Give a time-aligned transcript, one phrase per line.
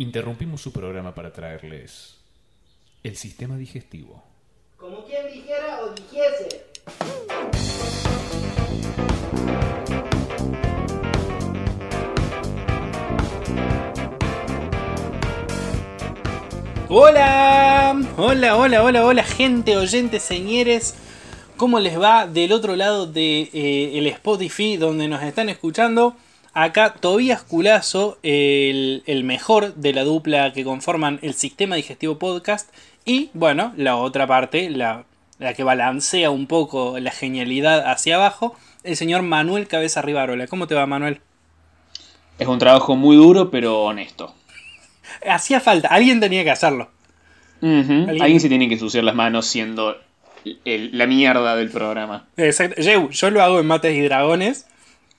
[0.00, 2.16] interrumpimos su programa para traerles
[3.02, 4.22] el sistema digestivo.
[4.78, 6.64] Como quien dijera o dijese.
[16.88, 20.94] Hola, hola, hola, hola, hola, gente, oyentes, señores.
[21.58, 26.16] ¿Cómo les va del otro lado de eh, el Spotify donde nos están escuchando?
[26.52, 32.68] Acá Tobías Culazo, el, el mejor de la dupla que conforman el sistema digestivo podcast.
[33.04, 35.04] Y bueno, la otra parte, la,
[35.38, 40.46] la que balancea un poco la genialidad hacia abajo, el señor Manuel Cabeza Rivarola.
[40.48, 41.20] ¿Cómo te va, Manuel?
[42.38, 44.34] Es un trabajo muy duro, pero honesto.
[45.28, 46.90] Hacía falta, alguien tenía que hacerlo.
[47.62, 48.40] Alguien...
[48.40, 49.96] se tiene que ensuciar las manos siendo
[50.64, 52.26] el- la mierda del programa.
[52.36, 52.80] Exacto.
[52.80, 54.66] Yeu, yo lo hago en mates y dragones.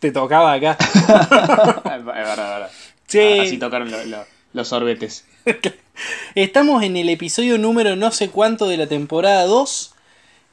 [0.02, 0.78] Te tocaba acá.
[0.82, 2.72] Es verdad, es verdad.
[3.08, 3.42] Che.
[3.42, 5.26] Así tocaron lo- lo- los sorbetes.
[6.36, 9.94] Estamos en el episodio número no sé cuánto de la temporada 2.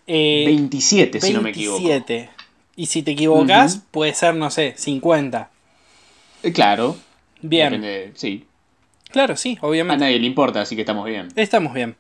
[0.06, 1.82] eh, 27, si no me equivoco.
[1.82, 2.30] 27.
[2.76, 5.50] Y si te equivocas, puede ser, no sé, 50.
[6.44, 6.96] Eh, Claro.
[7.40, 7.70] Bien.
[7.70, 8.44] Depende de- sí.
[9.10, 10.04] Claro, sí, A obviamente.
[10.04, 11.28] nadie le importa, así que estamos bien.
[11.34, 11.96] Estamos bien.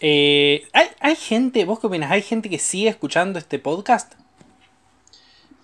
[0.00, 2.10] Eh, ¿hay, hay gente, vos qué opinas?
[2.10, 4.12] ¿Hay gente que sigue escuchando este podcast?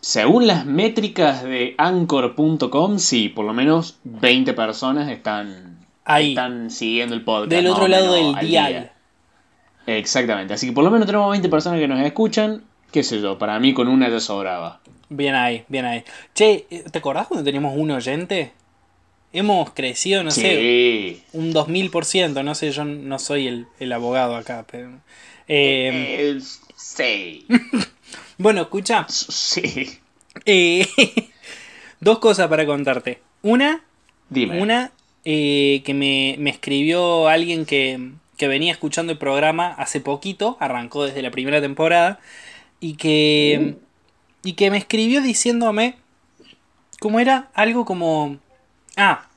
[0.07, 6.29] Según las métricas de Anchor.com, sí, por lo menos 20 personas están, Ahí.
[6.29, 7.51] están siguiendo el podcast.
[7.51, 8.73] Del otro lado del al dial.
[8.73, 8.93] día.
[9.99, 12.63] Exactamente, así que por lo menos tenemos 20 personas que nos escuchan.
[12.93, 14.81] Qué sé yo, para mí con una ya sobraba.
[15.09, 16.05] Bien ahí, bien ahí.
[16.37, 18.53] Che, ¿te acordás cuando teníamos un oyente?
[19.33, 20.57] Hemos crecido, no sé,
[21.21, 21.23] sí.
[21.33, 24.89] un 2000%, no sé, yo no soy el, el abogado acá, pero...
[25.49, 26.41] eh, Eh,
[26.77, 27.45] sí.
[28.39, 29.99] bueno, escucha, Sí.
[30.45, 30.87] eh,
[32.01, 33.21] dos cosas para contarte.
[33.43, 33.83] Una,
[34.29, 34.61] Dime.
[34.61, 34.93] una
[35.25, 41.05] eh, que me, me escribió alguien que, que venía escuchando el programa hace poquito, arrancó
[41.05, 42.21] desde la primera temporada,
[42.81, 43.77] y que,
[44.45, 45.97] y que me escribió diciéndome,
[47.01, 47.49] ¿cómo era?
[47.55, 48.39] Algo como...
[48.97, 49.29] Ah,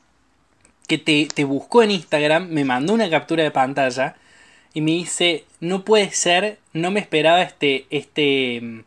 [0.87, 4.15] que te, te buscó en Instagram, me mandó una captura de pantalla
[4.73, 8.83] y me dice, no puede ser, no me esperaba este, este,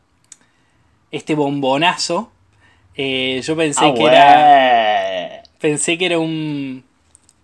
[1.12, 2.33] este bombonazo.
[2.97, 6.84] Eh, yo pensé Ah, que era, pensé que era un,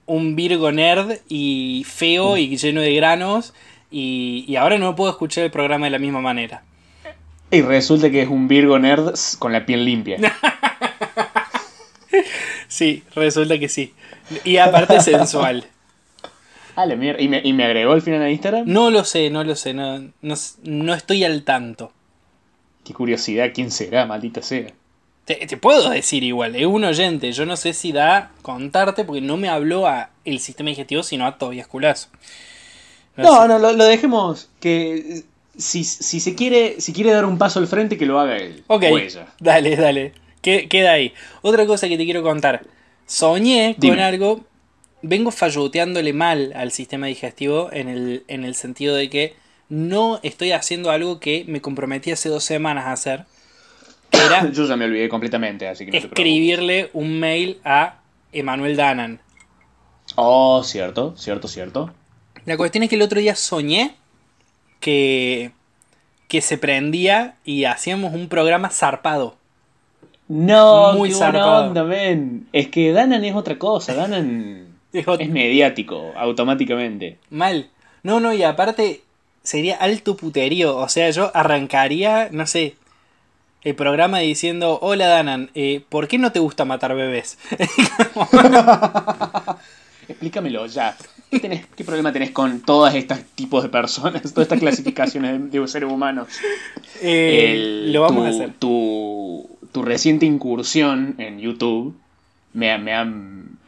[0.06, 3.54] un Virgo nerd y feo y lleno de granos
[3.90, 6.64] y, y ahora no puedo escuchar el programa de la misma manera.
[7.50, 10.18] Y resulta que es un Virgo nerd con la piel limpia.
[12.68, 13.94] Sí, resulta que sí.
[14.44, 15.64] Y aparte sensual.
[16.76, 17.20] Ah, la mierda.
[17.20, 18.64] ¿Y me, y me agregó al final a Instagram?
[18.66, 20.34] No lo sé, no lo sé, no, no,
[20.64, 21.92] no estoy al tanto.
[22.88, 24.06] Qué curiosidad, ¿quién será?
[24.06, 24.72] Maldita sea.
[25.26, 29.20] Te, te puedo decir igual, es un oyente, yo no sé si da contarte porque
[29.20, 32.08] no me habló a el sistema digestivo, sino a Tobias Culazo.
[33.16, 34.48] No, no, lo, lo dejemos.
[34.58, 35.22] Que
[35.56, 38.64] si, si se quiere, si quiere dar un paso al frente, que lo haga él.
[38.68, 39.26] Ok, O ella.
[39.38, 40.12] dale, dale.
[40.40, 41.12] Que- queda ahí.
[41.42, 42.64] Otra cosa que te quiero contar.
[43.06, 44.44] Soñé con algo.
[45.02, 49.34] Vengo falloteándole mal al sistema digestivo en el, en el sentido de que
[49.68, 53.24] no estoy haciendo algo que me comprometí hace dos semanas a hacer.
[54.10, 57.98] Que era Yo ya me olvidé completamente, así que no escribirle un mail a
[58.32, 59.20] Emanuel Danan.
[60.16, 61.92] Oh, cierto, cierto, cierto.
[62.46, 63.94] La cuestión es que el otro día soñé
[64.80, 65.52] que,
[66.28, 69.36] que se prendía y hacíamos un programa zarpado.
[70.28, 71.68] No, Muy qué zarpado.
[71.68, 71.86] onda.
[72.52, 73.94] Es que Danan es otra cosa.
[73.94, 77.18] Danan es mediático, automáticamente.
[77.30, 77.68] Mal.
[78.02, 79.02] No, no, y aparte
[79.48, 80.76] sería alto puterío.
[80.76, 82.74] O sea, yo arrancaría, no sé,
[83.62, 87.38] el programa diciendo, hola Danan, eh, ¿por qué no te gusta matar bebés?
[90.08, 90.96] Explícamelo ya.
[91.30, 95.60] ¿Qué, tenés- qué problema tenés con todos estos tipos de personas, todas estas clasificaciones de,
[95.60, 96.28] de seres humanos?
[97.02, 98.52] Eh, El- lo vamos tu, a hacer.
[98.58, 101.94] Tu, tu reciente incursión en YouTube
[102.54, 103.06] me, ha- me ha,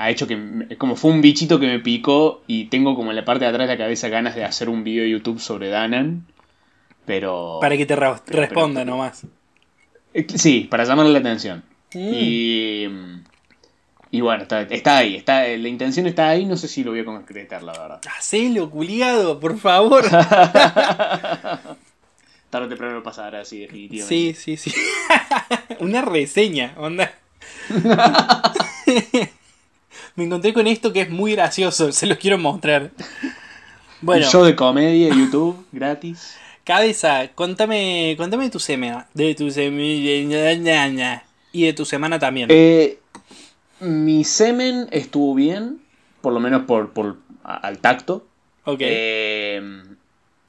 [0.02, 0.76] ha hecho que.
[0.78, 3.68] Como fue un bichito que me picó y tengo como en la parte de atrás
[3.68, 6.26] de la cabeza ganas de hacer un video de YouTube sobre Danan.
[7.04, 7.58] Pero.
[7.60, 9.24] Para que te re- pero- responda pero- nomás.
[10.14, 11.62] Eh, Sí, para llamarle la atención.
[11.94, 12.10] Mm.
[12.14, 12.84] Y.
[14.12, 15.14] Y bueno, está, está ahí.
[15.16, 16.44] Está, la intención está ahí.
[16.46, 18.00] No sé si lo voy a concretar, la verdad.
[18.18, 20.02] Hacelo, culiado, por favor.
[22.50, 24.34] Tarde o temprano pasará así, definitivamente.
[24.34, 24.72] sí, sí, sí.
[25.78, 27.12] Una reseña, onda.
[30.20, 32.90] Me encontré con esto que es muy gracioso, se los quiero mostrar.
[34.02, 36.36] Bueno, Un show de comedia YouTube gratis.
[36.62, 39.08] cabeza, contame, contame de tu semana.
[39.14, 41.24] De tu semana.
[41.52, 42.48] Y de tu semana también.
[42.50, 42.98] Eh,
[43.80, 45.80] mi semen estuvo bien.
[46.20, 48.26] por lo menos por, al tacto.
[48.66, 48.80] Ok.
[48.82, 49.82] Eh,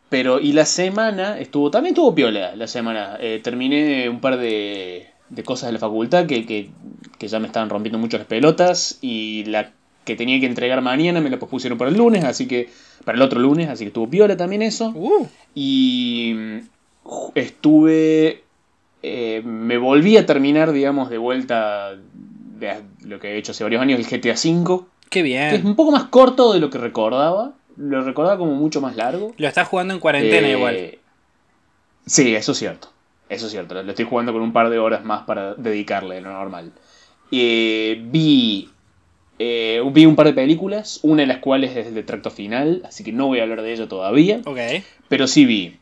[0.10, 3.16] pero, y la semana estuvo, también estuvo piola la semana.
[3.22, 6.70] Eh, terminé un par de, de cosas de la facultad que, que,
[7.18, 9.72] que ya me estaban rompiendo mucho las pelotas y la
[10.06, 12.70] que tenía que entregar mañana me la pospusieron para el lunes, así que,
[13.06, 14.92] para el otro lunes, así que estuvo piola también eso.
[14.96, 16.36] Uh, Y
[17.36, 18.44] estuve.
[19.04, 21.92] eh, me volví a terminar, digamos, de vuelta
[22.60, 24.86] de lo que he hecho hace varios años, el GTA V.
[25.10, 25.66] qué Que es bien.
[25.66, 27.54] un poco más corto de lo que recordaba.
[27.78, 29.34] Lo recordaba como mucho más largo.
[29.38, 30.92] Lo estás jugando en cuarentena Eh, igual.
[32.06, 32.90] Sí, eso es cierto.
[33.32, 33.82] Eso es cierto.
[33.82, 36.72] Lo estoy jugando con un par de horas más para dedicarle de lo normal.
[37.32, 38.70] Eh, vi.
[39.40, 43.04] eh, vi un par de películas, una de las cuales es de tracto final, así
[43.04, 44.42] que no voy a hablar de ello todavía.
[45.08, 45.78] Pero sí vi.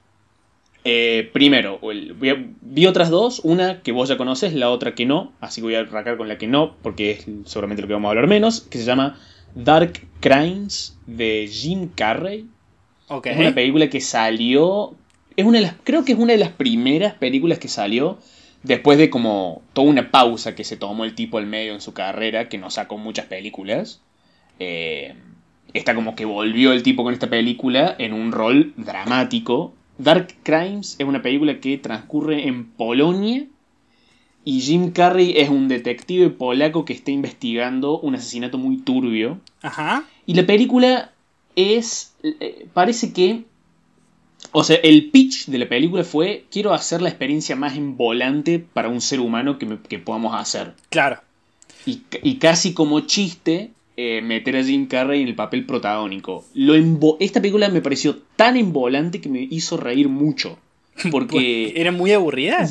[0.86, 2.30] eh, primero, el- vi,
[2.62, 3.42] vi otras dos.
[3.44, 5.34] Una que vos ya conoces, la otra que no.
[5.42, 8.08] Así que voy a arrancar con la que no, porque es seguramente lo que vamos
[8.08, 8.62] a hablar menos.
[8.62, 9.20] Que se llama
[9.56, 12.46] Dark Crimes de Jim Carrey.
[13.32, 14.94] Es una película que salió.
[15.40, 15.76] Es una de las.
[15.84, 18.20] Creo que es una de las primeras películas que salió.
[18.64, 21.94] Después de como toda una pausa que se tomó el tipo al medio en su
[21.94, 24.02] carrera, que no sacó muchas películas.
[24.60, 25.16] Eh,
[25.74, 29.74] esta como que volvió el tipo con esta película en un rol dramático.
[29.98, 33.46] Dark Crimes es una película que transcurre en Polonia.
[34.44, 39.40] Y Jim Carrey es un detective polaco que está investigando un asesinato muy turbio.
[39.62, 40.04] Ajá.
[40.26, 41.12] Y la película
[41.56, 42.14] es.
[42.24, 43.44] eh, Parece que.
[44.52, 48.90] O sea, el pitch de la película fue: quiero hacer la experiencia más envolante para
[48.90, 50.74] un ser humano que, me- que podamos hacer.
[50.90, 51.20] Claro.
[51.86, 56.46] Y, y casi como chiste, eh, meter a Jim Carrey en el papel protagónico.
[56.54, 56.74] Lo
[57.20, 60.58] Esta película me pareció tan envolante que me hizo reír mucho.
[61.12, 62.68] Porque ¿Era muy aburrida?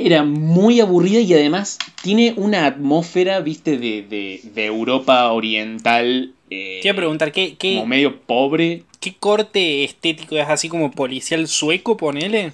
[0.00, 6.34] era muy aburrida y además tiene una atmósfera, viste, de, de- de Europa oriental.
[6.50, 8.84] eh, Te iba a preguntar, ¿qué, qué, como medio pobre.
[9.00, 12.52] Qué corte estético es así como policial sueco, ponele?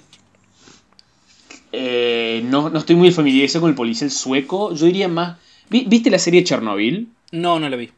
[1.71, 4.73] Eh, no, no estoy muy familiarizado con el policial sueco.
[4.73, 5.37] Yo diría más.
[5.69, 7.09] ¿Vi- ¿Viste la serie Chernobyl?
[7.31, 7.89] No, no lo vi.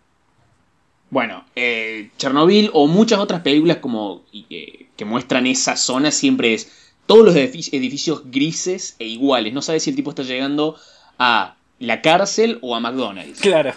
[1.10, 6.72] Bueno, eh, Chernobyl o muchas otras películas como eh, que muestran esa zona siempre es
[7.06, 9.54] todos los edific- edificios grises e iguales.
[9.54, 10.76] No sabes si el tipo está llegando
[11.18, 13.40] a la cárcel o a McDonald's.
[13.40, 13.74] Claro.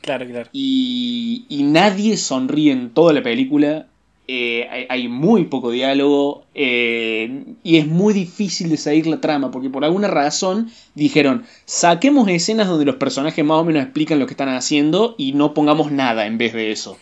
[0.00, 0.48] Claro, claro.
[0.52, 3.86] y, y nadie sonríe en toda la película.
[4.32, 9.50] Eh, hay, hay muy poco diálogo eh, y es muy difícil de seguir la trama
[9.50, 14.26] porque por alguna razón dijeron saquemos escenas donde los personajes más o menos explican lo
[14.26, 16.96] que están haciendo y no pongamos nada en vez de eso.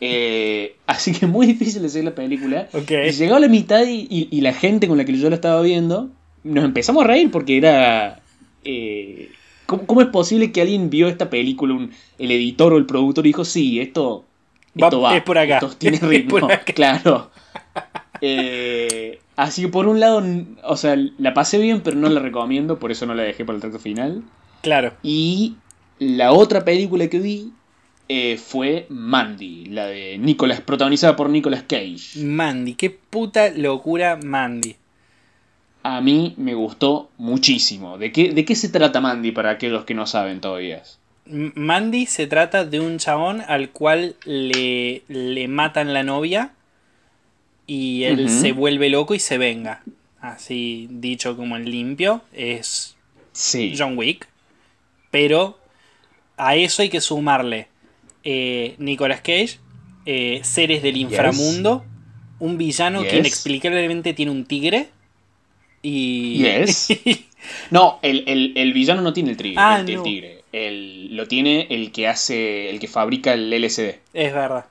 [0.00, 2.68] Eh, así que es muy difícil de seguir la película.
[2.72, 2.90] Ok.
[3.08, 5.34] Y llegó a la mitad y, y- y la gente con la que yo la
[5.36, 6.08] estaba viendo
[6.44, 8.22] nos empezamos a reír porque era...
[9.70, 13.24] ¿cómo, cómo es posible que alguien vio esta película, un- el editor o el productor,
[13.24, 14.24] y dijo, sí, esto,
[14.80, 16.64] Va- esto va, es por acá, esto tiene es ritmo, por acá".
[16.74, 17.30] claro.
[18.20, 20.22] Eh, así que por un lado,
[20.64, 23.56] o sea, la pasé bien, pero no la recomiendo, por eso no la dejé para
[23.56, 24.22] el trato final.
[24.62, 24.92] Claro.
[25.02, 25.54] Y
[25.98, 27.52] la otra película que vi
[28.08, 32.18] eh, fue Mandy, la de Nicolas, protagonizada por Nicolas Cage.
[32.22, 34.76] Mandy, qué puta locura Mandy.
[35.82, 37.96] A mí me gustó muchísimo.
[37.98, 40.82] ¿De qué, ¿De qué se trata Mandy para aquellos que no saben todavía?
[41.26, 46.52] Mandy se trata de un chabón al cual le, le matan la novia
[47.66, 49.82] y él se vuelve loco y se venga.
[50.20, 52.96] Así dicho como en limpio, es
[53.32, 53.74] Sí.
[53.78, 54.28] John Wick.
[55.10, 55.58] Pero
[56.36, 57.68] a eso hay que sumarle
[58.24, 59.58] eh, Nicolas Cage,
[60.04, 61.84] eh, seres del inframundo,
[62.38, 64.88] un villano que inexplicablemente tiene un tigre
[65.82, 66.38] y...
[66.38, 66.88] Yes.
[67.70, 70.42] No, el, el- el villano no tiene el, tigre, Ah, el, tigre.
[70.52, 72.68] El- lo tiene el que hace.
[72.68, 73.98] el que fabrica el LCD.
[74.12, 74.66] Es verdad.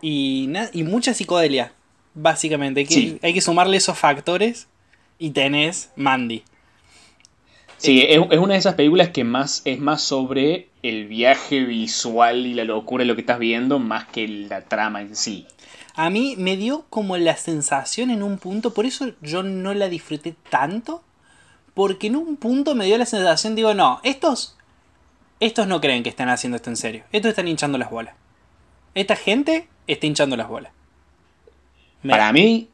[0.00, 1.72] Y, y mucha psicodelia,
[2.14, 2.80] básicamente.
[2.80, 3.18] Hay que, Sí.
[3.22, 4.66] hay que sumarle esos factores
[5.18, 6.42] y tenés Mandy.
[7.76, 12.46] Sí, es, es una de esas películas que más es más sobre el viaje visual
[12.46, 15.46] y la locura de lo que estás viendo, más que la trama en sí.
[15.94, 19.88] A mí me dio como la sensación en un punto, por eso yo no la
[19.88, 21.02] disfruté tanto,
[21.74, 24.56] porque en un punto me dio la sensación, digo, no, estos,
[25.40, 28.14] estos no creen que están haciendo esto en serio, estos están hinchando las bolas.
[28.94, 30.72] Esta gente está hinchando las bolas.
[32.02, 32.68] Me- Para mí,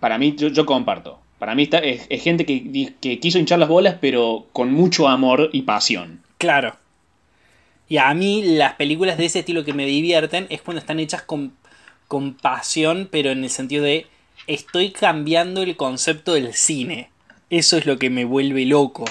[0.00, 1.18] para mí, yo, yo comparto.
[1.38, 5.08] Para mí está, es, es gente que, que quiso hinchar las bolas, pero con mucho
[5.08, 6.22] amor y pasión.
[6.38, 6.76] Claro.
[7.88, 11.22] Y a mí las películas de ese estilo que me divierten es cuando están hechas
[11.22, 11.52] con,
[12.12, 14.06] con pasión, pero en el sentido de
[14.46, 17.08] estoy cambiando el concepto del cine.
[17.48, 19.06] Eso es lo que me vuelve loco.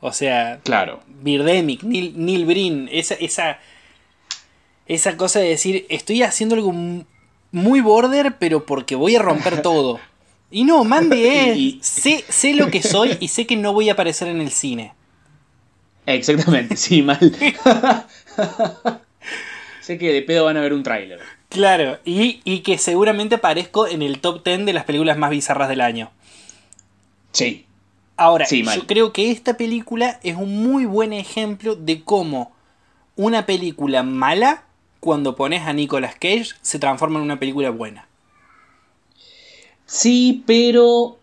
[0.00, 1.00] O sea, Claro.
[1.20, 3.58] Birdemic, Neil, Neil Breen, esa, esa,
[4.86, 6.72] Esa cosa de decir, estoy haciendo algo
[7.50, 9.98] muy border, pero porque voy a romper todo.
[10.48, 11.56] Y no, Mandy es.
[11.58, 14.52] Y- Sé, sé lo que soy y sé que no voy a aparecer en el
[14.52, 14.92] cine.
[16.06, 17.18] Exactamente, sí, mal.
[19.80, 21.20] sé que de pedo van a ver un tráiler.
[21.50, 25.68] Claro, y, y que seguramente aparezco en el top 10 de las películas más bizarras
[25.68, 26.10] del año.
[27.32, 27.66] Sí.
[28.16, 32.52] Ahora, Sí, yo creo que esta película es un muy buen ejemplo de cómo
[33.16, 34.64] una película mala,
[35.00, 38.08] cuando pones a Nicolas Cage, se transforma en una película buena.
[39.86, 41.18] Sí, pero.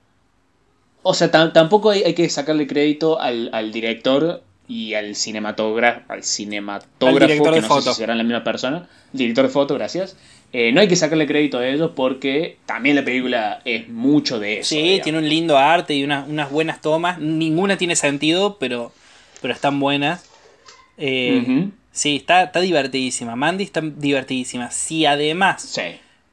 [1.03, 6.01] O sea, tam- tampoco hay, hay que sacarle crédito al, al director y al cinematógrafo.
[6.07, 7.93] Al cinematógrafo, Al que no sé foto.
[7.93, 8.87] si serán la misma persona.
[9.13, 10.17] Director de foto, gracias.
[10.53, 14.59] Eh, no hay que sacarle crédito a ellos porque también la película es mucho de
[14.59, 14.69] eso.
[14.69, 15.01] Sí, digamos.
[15.03, 17.19] tiene un lindo arte y una- unas buenas tomas.
[17.19, 18.91] Ninguna tiene sentido, pero,
[19.41, 20.23] pero están buenas.
[20.97, 21.67] Eh.
[21.91, 23.35] Sí, está, está divertidísima.
[23.35, 24.69] Mandy está divertidísima.
[24.71, 25.81] Si además Sí.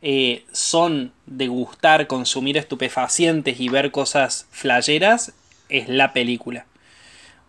[0.02, 5.32] eh, son de gustar, consumir estupefacientes y ver cosas flayeras,
[5.68, 6.66] es la película.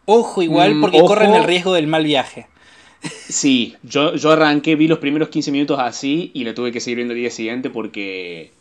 [0.06, 1.08] Ojo igual Mm, porque ojo.
[1.08, 2.48] corren el riesgo del mal viaje.
[3.28, 6.98] Sí, yo, yo arranqué, vi los primeros 15 minutos así y lo tuve que seguir
[6.98, 8.52] viendo el día siguiente porque...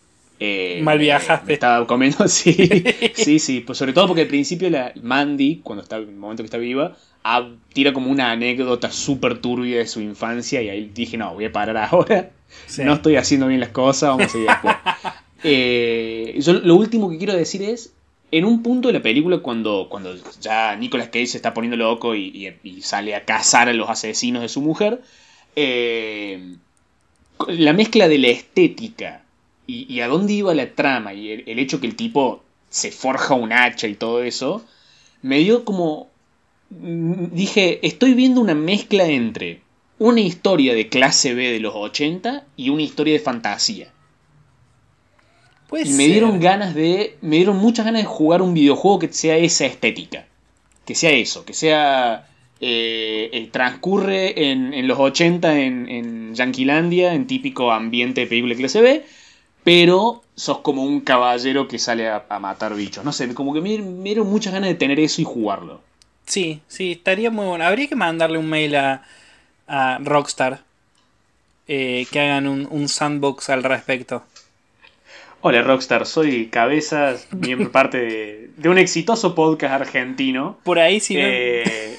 [0.41, 1.53] eh, Mal viajaste.
[1.53, 2.55] Estaba comiendo, sí,
[3.15, 3.61] sí, sí.
[3.61, 6.59] Pues sobre todo porque al principio la Mandy, cuando está, en el momento que está
[6.59, 11.35] viva, ah, tira como una anécdota súper turbia de su infancia y ahí dije, no,
[11.35, 12.31] voy a parar ahora.
[12.67, 12.83] Sí.
[12.85, 14.75] No estoy haciendo bien las cosas, vamos a seguir después.
[15.45, 17.93] Eh, yo lo último que quiero decir es,
[18.33, 22.15] en un punto de la película, cuando, cuando ya Nicolas Cage se está poniendo loco
[22.17, 25.03] y, sale a cazar a los asesinos de su mujer,
[25.55, 26.57] eh,
[27.47, 29.23] la mezcla de la estética
[29.67, 32.91] y, y a dónde iba la trama y el, el hecho que el tipo se
[32.91, 34.65] forja un hacha y todo eso,
[35.21, 36.09] me dio como...
[36.71, 39.61] mm, Dije, estoy viendo una mezcla entre
[39.99, 43.93] una historia de clase B de los 80 y una historia de fantasía.
[45.73, 46.13] Puede Y me ser.
[46.13, 47.17] dieron ganas de.
[47.23, 50.27] Me dieron muchas ganas de jugar un videojuego que sea esa estética.
[50.87, 52.29] Que sea eso, que sea.
[52.61, 58.55] eh, eh, transcurre en, en los 80 en, en Yanquilandia, en típico ambiente de película
[58.57, 59.05] clase B,
[59.65, 63.05] pero sos como un caballero que sale a, a matar bichos.
[63.05, 65.83] No sé, como que me, me dieron muchas ganas de tener eso y jugarlo.
[66.27, 67.65] Sí, sí, estaría muy bueno.
[67.65, 69.03] Habría que mandarle un mail a,
[69.69, 70.65] a Rockstar.
[71.67, 74.25] eh, que hagan un, un sandbox al respecto.
[75.45, 80.59] Hola Rockstar, soy Cabezas, miembro parte de, de un exitoso podcast argentino.
[80.65, 81.99] Por ahí, si no- Eh,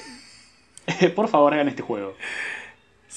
[1.14, 2.14] por favor, hagan este juego.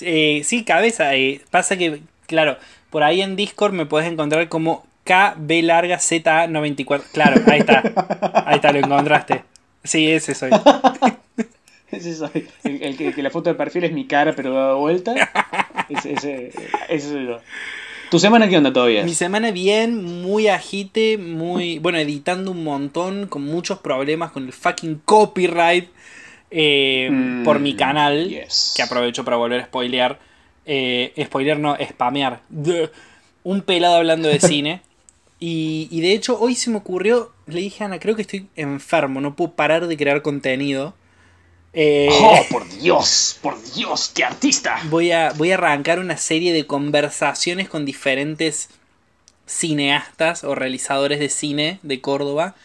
[0.02, 1.16] Eh, sí, cabeza.
[1.16, 2.58] eh, pasa que, claro,
[2.90, 7.04] por ahí en Discord me puedes encontrar como KB larga ZA94.
[7.14, 8.44] Claro, ahí está.
[8.46, 9.44] Ahí está, lo encontraste.
[9.84, 10.52] Sí, ese soy.
[11.90, 12.46] Ese soy.
[12.66, 15.16] El, el que, que la foto de perfil es mi cara, pero dada vuelta.
[15.88, 16.52] Ese, ese,
[16.90, 17.40] ese soy yo.
[18.10, 19.04] ¿Tu semana qué onda todavía?
[19.04, 21.80] Mi semana bien, muy agite, muy.
[21.80, 25.90] Bueno, editando un montón, con muchos problemas con el fucking copyright
[26.50, 28.30] eh, Mm, por mi canal.
[28.30, 28.74] yes.
[28.76, 30.20] Que aprovecho para volver a spoilear.
[30.66, 32.42] Eh, spoilear no, spamear.
[32.50, 32.90] Duh.
[33.44, 34.82] Un pelado hablando de cine.
[35.40, 37.32] Y, y de hecho, hoy se me ocurrió.
[37.48, 40.94] Le dije a Ana, creo que estoy enfermo, no puedo parar de crear contenido.
[41.74, 43.38] Eh, ¡Oh, por Dios!
[43.42, 44.12] ¡Por Dios!
[44.16, 44.80] ¡Qué artista!
[44.86, 48.70] voy a, voy a arrancar una serie de conversaciones con diferentes
[49.46, 52.56] cineastas o realizadores de cine de Córdoba.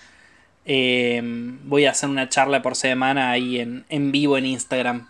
[0.65, 1.21] Eh,
[1.65, 5.09] voy a hacer una charla por semana ahí en, en vivo en Instagram.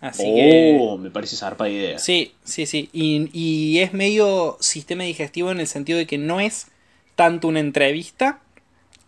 [0.00, 0.76] Así que.
[0.78, 1.98] Oh, me parece zarpa idea.
[1.98, 2.90] Sí, sí, sí.
[2.92, 6.66] Y, y es medio sistema digestivo en el sentido de que no es
[7.16, 8.40] tanto una entrevista,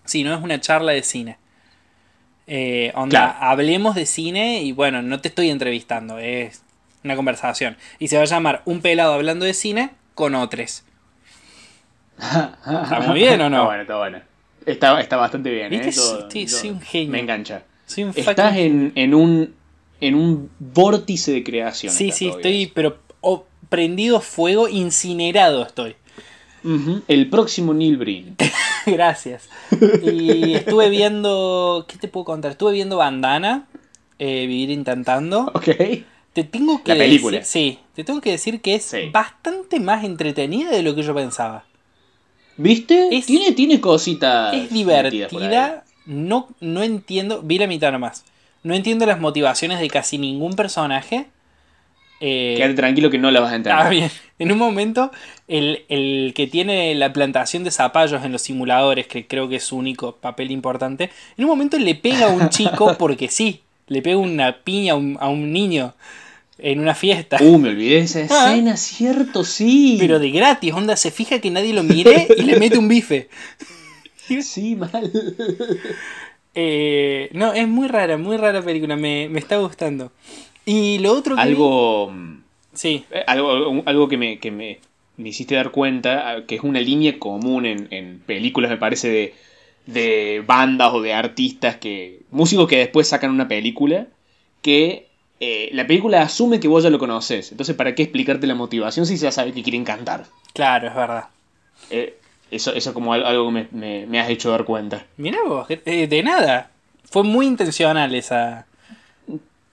[0.05, 1.37] sino es una charla de cine.
[2.47, 3.39] Eh, onda, Claro.
[3.41, 6.63] hablemos de cine y bueno, no te estoy entrevistando, es
[7.05, 7.77] una conversación.
[7.99, 10.85] Y se va a llamar Un pelado hablando de cine con otros.
[12.19, 13.57] ¿Está muy bien o no?
[13.59, 14.21] Está bueno, está bueno.
[14.65, 15.73] Está, está bastante bien.
[15.73, 15.93] ¿eh?
[15.93, 17.13] Sí, soy un genio.
[17.13, 17.63] Me engancha.
[17.87, 19.55] Soy un Estás fucking- en, en un
[20.01, 21.93] en un vórtice de creación.
[21.93, 25.97] Sí, sí, estoy, pero oh, prendido fuego, incinerado estoy.
[27.09, 28.37] El próximo Neil Breen.
[28.87, 29.49] Gracias.
[30.03, 31.85] Y estuve viendo.
[31.89, 32.53] ¿Qué te puedo contar?
[32.53, 33.67] Estuve viendo Bandana.
[34.19, 35.51] eh, Vivir intentando.
[35.55, 35.69] ¿Ok?
[36.33, 37.39] Te tengo que La película.
[37.39, 37.51] decir.
[37.75, 39.09] Sí, te tengo que decir que es Sí.
[39.13, 41.65] bastante más entretenida de lo que yo pensaba.
[42.57, 43.09] ¿Viste?
[43.17, 44.55] Es- tiene, tiene cositas.
[44.55, 45.85] es divertida.
[46.07, 47.43] No, no entiendo.
[47.43, 48.25] Vi la mitad nomás.
[48.63, 51.27] No entiendo las motivaciones de casi ningún personaje.
[52.21, 53.79] Eh, Quédate tranquilo que no la vas a entender.
[53.85, 54.11] Ah, bien.
[54.39, 55.11] En un momento,
[55.49, 59.65] el, el que tiene la plantación de zapallos en los simuladores, que creo que es
[59.65, 64.03] su único papel importante, en un momento le pega a un chico porque sí, le
[64.03, 65.95] pega una piña a un, a un niño.
[66.59, 67.37] En una fiesta.
[67.39, 68.53] Uh, me olvidé esa Ah.
[68.55, 69.99] escena, cierto, sí.
[70.01, 73.29] Pero de gratis, onda, se fija que nadie lo mire y le mete un bife.
[74.43, 75.13] Sí, mal.
[76.55, 80.11] Eh, no, es muy rara, muy rara película, me, me está gustando.
[80.67, 81.41] Y lo otro que...
[81.43, 82.13] Algo.
[82.75, 84.81] Sí, eh, Algo, algo que, me, que me,
[85.17, 89.09] me hiciste dar cuenta, ah, que es una línea común en, en películas, me parece,
[89.09, 89.35] de,
[89.87, 92.21] de bandas o de artistas que.
[92.31, 94.09] músicos que después sacan una película,
[94.61, 95.07] que
[95.41, 97.51] eh, la película asume que vos ya lo conoces.
[97.53, 100.27] Entonces, ¿para qué explicarte la motivación si ya sabes que quieren cantar?
[100.53, 101.25] claro, es verdad.
[101.91, 102.17] Eh,
[102.51, 105.07] eso, eso como al- algo que me, me- me has hecho dar cuenta.
[105.17, 106.71] Mirá vos, eh, de nada.
[107.09, 108.67] Fue muy intencional esa...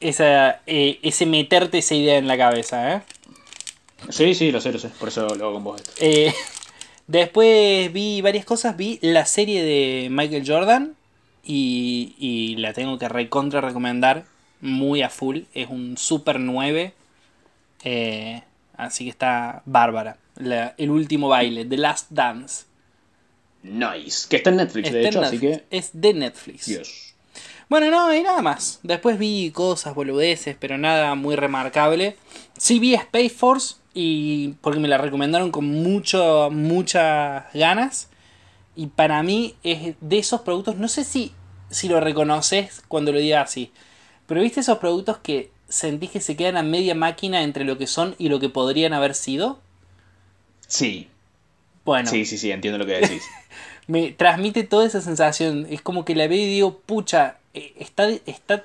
[0.07, 3.01] Esa, eh, ese meterte esa idea en la cabeza, ¿eh?
[4.09, 4.89] Sí, sí, lo sé, lo sé.
[4.89, 5.91] Por eso lo hago con vos esto.
[5.99, 6.33] Eh,
[7.07, 8.75] después vi varias cosas.
[8.77, 10.95] Vi la serie de Michael Jordan.
[11.45, 14.25] Y, y la tengo que recontra recomendar.
[14.61, 15.41] Muy a full.
[15.53, 16.93] Es un super 9.
[17.85, 18.43] eh,
[18.77, 20.17] así que está bárbara.
[20.35, 21.63] La- el último baile.
[21.65, 22.65] The Last Dance.
[23.61, 24.27] Nice.
[24.29, 25.63] Que está en Netflix, Está de hecho, así que.
[25.69, 26.65] Es de Netflix.
[26.65, 27.12] Dios.
[27.73, 28.79] Bueno, no, y nada más.
[28.83, 32.15] Después vi cosas, boludeces, pero nada muy remarcable.
[32.55, 38.09] Sí vi Space Force y porque me la recomendaron con mucho, muchas ganas.
[38.75, 41.31] Y para mí es de esos productos, no sé si,
[41.71, 43.71] si lo reconoces cuando lo diga así,
[44.27, 47.87] pero viste esos productos que sentís que se quedan a media máquina entre lo que
[47.87, 49.59] son y lo que podrían haber sido.
[50.67, 51.09] Sí.
[51.85, 53.23] Bueno, Sí, sí, sí, entiendo lo que decís.
[53.87, 55.65] me transmite toda esa sensación.
[55.71, 58.63] Es como que la veo y digo, pucha, está, está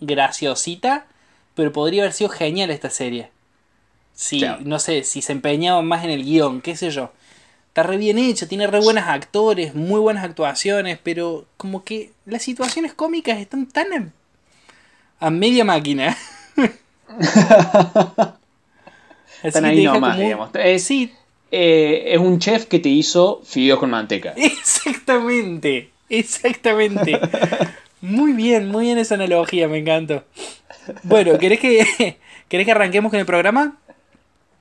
[0.00, 1.06] graciosita,
[1.54, 3.30] pero podría haber sido genial esta serie.
[4.14, 4.60] Si, Claro.
[4.64, 7.12] no sé, si se empeñaban más en el guion, qué sé yo.
[7.68, 12.42] Está re bien hecho, tiene re buenos actores, muy buenas actuaciones, pero como que las
[12.42, 16.16] situaciones cómicas están tan a, a media máquina.
[19.42, 20.50] Están ahí nomás, como digamos.
[20.54, 21.12] Es- Sí,
[21.50, 24.32] Eh, es un chef que te hizo fideos con manteca.
[24.36, 27.18] Exactamente, exactamente.
[28.00, 30.24] Muy bien, muy bien esa analogía, me encantó.
[31.02, 33.76] Bueno, ¿querés que, ¿querés que arranquemos con el programa?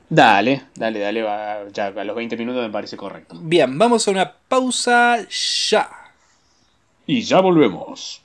[0.10, 3.38] Dale, dale, dale, va, ya a los 20 minutos me parece correcto.
[3.42, 5.90] Bien, vamos a una pausa ya.
[7.06, 8.22] Y ya volvemos.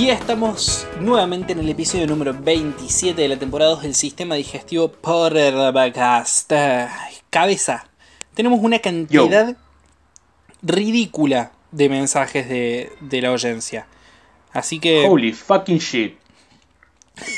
[0.00, 4.90] Y estamos nuevamente en el episodio número 27 de la temporada 2 del sistema digestivo
[4.90, 6.50] Podcast.
[6.52, 7.86] Ay, Cabeza.
[8.32, 9.54] Tenemos una cantidad
[10.62, 13.88] ridícula de mensajes de, de la audiencia.
[14.54, 15.04] Así que...
[15.06, 16.16] Holy fucking shit.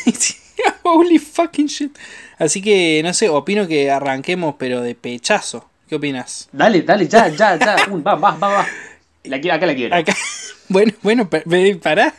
[0.85, 1.98] Holy fucking shit.
[2.38, 5.68] Así que, no sé, opino que arranquemos, pero de pechazo.
[5.88, 6.48] ¿Qué opinas?
[6.53, 7.77] Dale, dale, ya, ya, ya.
[7.90, 8.66] Un, va, va, va, va.
[9.25, 9.96] La, acá la quiero.
[9.96, 10.16] Acá.
[10.68, 11.29] Bueno, bueno,
[11.83, 12.14] pará.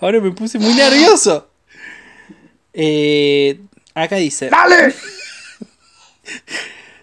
[0.00, 1.48] Ahora me puse muy nervioso.
[2.72, 3.60] Eh,
[3.94, 4.94] acá dice: ¡Dale!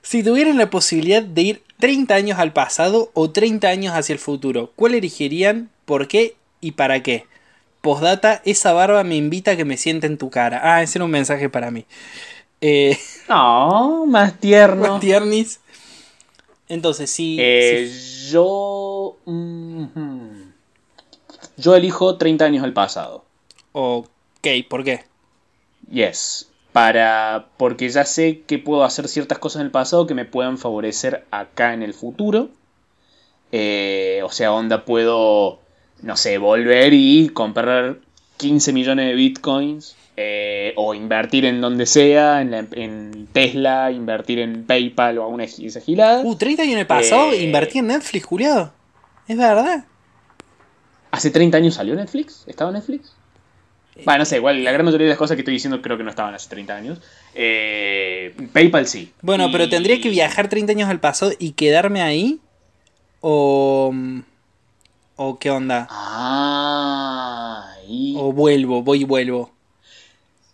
[0.01, 4.19] Si tuvieran la posibilidad de ir 30 años al pasado o 30 años hacia el
[4.19, 5.69] futuro, ¿cuál elegirían?
[5.85, 6.35] ¿Por qué?
[6.59, 7.27] ¿Y para qué?
[7.79, 10.59] Postdata, esa barba me invita a que me sienta en tu cara.
[10.63, 11.85] Ah, ese era un mensaje para mí.
[12.59, 12.97] Eh,
[13.29, 14.99] No, más tierno.
[14.99, 15.61] Tiernis.
[16.67, 17.37] Entonces, sí.
[17.39, 18.31] Eh, sí.
[18.31, 19.17] Yo.
[19.25, 20.40] mhm.
[21.61, 23.23] Yo elijo 30 años al pasado.
[23.73, 24.07] Ok,
[24.69, 25.03] ¿por qué?
[25.91, 26.49] Yes.
[26.73, 27.47] Para.
[27.57, 31.25] Porque ya sé que puedo hacer ciertas cosas en el pasado que me puedan favorecer
[31.31, 32.49] acá en el futuro.
[33.51, 35.59] Eh, o sea, onda puedo.
[36.01, 37.97] No sé, volver y comprar
[38.37, 39.95] 15 millones de bitcoins.
[40.23, 45.45] eh, o invertir en donde sea, en, la- en Tesla, invertir en PayPal o alguna
[45.45, 46.21] esa gilada.
[46.23, 47.43] Uh, 30 años en el pasado, Eh.
[47.43, 48.71] invertí en Netflix, Juliado.
[49.27, 49.85] Es verdad.
[51.11, 52.43] ¿Hace 30 años salió Netflix?
[52.47, 53.13] ¿Estaba Netflix?
[54.05, 56.03] Bueno, no sé, igual la gran mayoría de las cosas que estoy diciendo creo que
[56.03, 56.99] no estaban hace 30 años.
[57.35, 59.11] Eh, PayPal sí.
[59.21, 62.39] Bueno, pero tendría que viajar 30 años al pasado y quedarme ahí.
[63.19, 63.93] O.
[65.17, 65.87] ¿O qué onda?
[65.91, 69.51] Ah, y- O vuelvo, voy y vuelvo.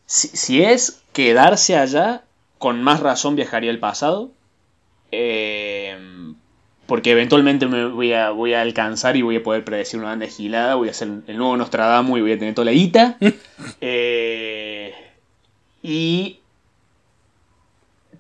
[0.05, 2.23] si, si es quedarse allá,
[2.57, 4.31] con más razón viajaría al pasado.
[5.11, 5.95] Eh,
[6.87, 10.25] porque eventualmente me voy a, voy a alcanzar y voy a poder predecir una banda
[10.25, 10.75] de gilada.
[10.75, 13.17] Voy a ser el nuevo Nostradamus y voy a tener toda la guita.
[13.81, 14.93] Eh,
[15.83, 16.39] y.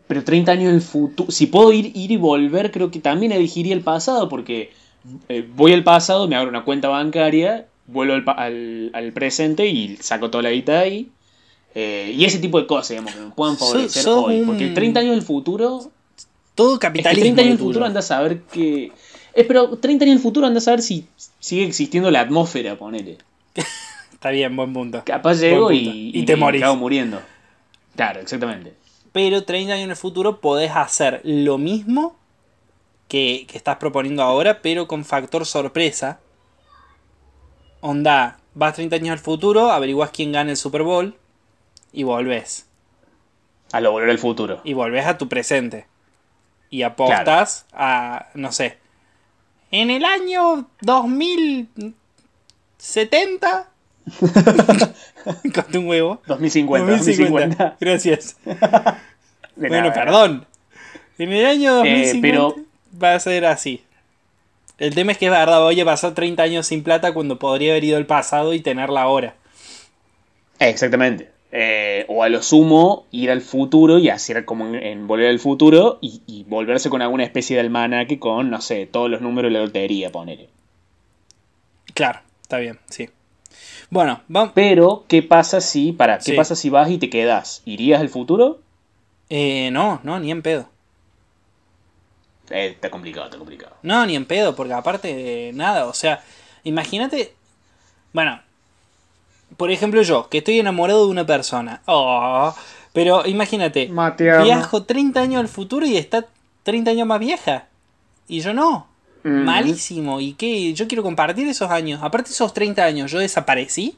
[0.07, 1.31] Pero 30 años en el futuro.
[1.31, 4.29] Si puedo ir, ir y volver, creo que también elegiría el pasado.
[4.29, 4.71] Porque
[5.29, 9.97] eh, voy al pasado, me abro una cuenta bancaria, vuelvo al, al- al presente y
[9.97, 11.09] saco toda la guita de ahí.
[11.75, 14.41] Eh, y ese tipo de cosas, digamos, que me puedan favorecer hoy.
[14.45, 15.91] Porque 30 años del futuro.
[16.57, 17.21] Todo Es que capitalismo.
[17.35, 17.69] 30 años lo del tuyo.
[17.69, 18.91] futuro anda a saber que.
[19.33, 21.07] Eh, pero 30 años del futuro anda a saber si
[21.39, 23.19] sigue existiendo la atmósfera, ponele.
[24.11, 25.03] Está bien, buen punto.
[25.05, 26.11] Capaz llego y.
[26.13, 26.63] Y te me morís.
[26.63, 27.21] acabo muriendo.
[27.95, 28.73] Claro, exactamente.
[29.11, 32.15] Pero 30 años en el futuro podés hacer lo mismo
[33.07, 36.19] que, que estás proponiendo ahora, pero con factor sorpresa.
[37.81, 41.15] Onda, vas 30 años al futuro, averiguás quién gana el Super Bowl
[41.93, 42.65] y volvés.
[43.71, 44.61] A lo volver al futuro.
[44.63, 45.85] Y volvés a tu presente.
[46.69, 48.77] Y apostás a, no sé,
[49.71, 53.67] en el año 2070.
[55.53, 56.21] Conté un huevo.
[56.27, 57.65] 2050, 2050.
[57.65, 57.77] 2050.
[57.79, 58.37] Gracias.
[59.59, 60.45] Bueno, perdón.
[61.17, 62.55] En el año 2050 Eh, pero-
[63.01, 63.83] va a ser así.
[64.77, 67.71] El tema es que es verdad, voy a pasar 30 años sin plata cuando podría
[67.71, 69.33] haber ido al pasado y tenerla ahora.
[70.59, 71.31] Exactamente.
[71.51, 75.39] Eh, o a lo sumo, ir al futuro y hacer como en, en volver al
[75.39, 79.51] futuro y, y volverse con alguna especie de almanaque con, no sé, todos los números
[79.51, 80.49] de la lotería, ponele.
[81.93, 83.09] Claro, está bien, sí.
[83.89, 84.51] Bueno, vamos.
[84.53, 86.33] Pero, ¿qué pasa si, para, qué Sí.
[86.33, 87.61] pasa si vas y te quedas?
[87.65, 88.59] ¿Irías al futuro?
[89.29, 90.67] Eh, no, no, ni en pedo.
[92.49, 93.75] Eh, está complicado, está complicado.
[93.83, 96.23] No, ni en pedo, porque aparte de nada, o sea,
[96.63, 97.33] imagínate.
[98.13, 98.39] Bueno,
[99.55, 101.81] por ejemplo, yo, que estoy enamorado de una persona.
[101.85, 102.53] Oh,
[102.93, 104.43] pero imagínate, Mateamo.
[104.43, 106.25] viajo 30 años al futuro y está
[106.63, 107.67] 30 años más vieja.
[108.27, 108.87] Y yo no.
[109.23, 109.43] Mm.
[109.45, 110.19] Malísimo.
[110.19, 110.73] ¿Y qué?
[110.73, 112.01] Yo quiero compartir esos años.
[112.03, 113.95] Aparte esos 30 años, ¿yo desaparecí?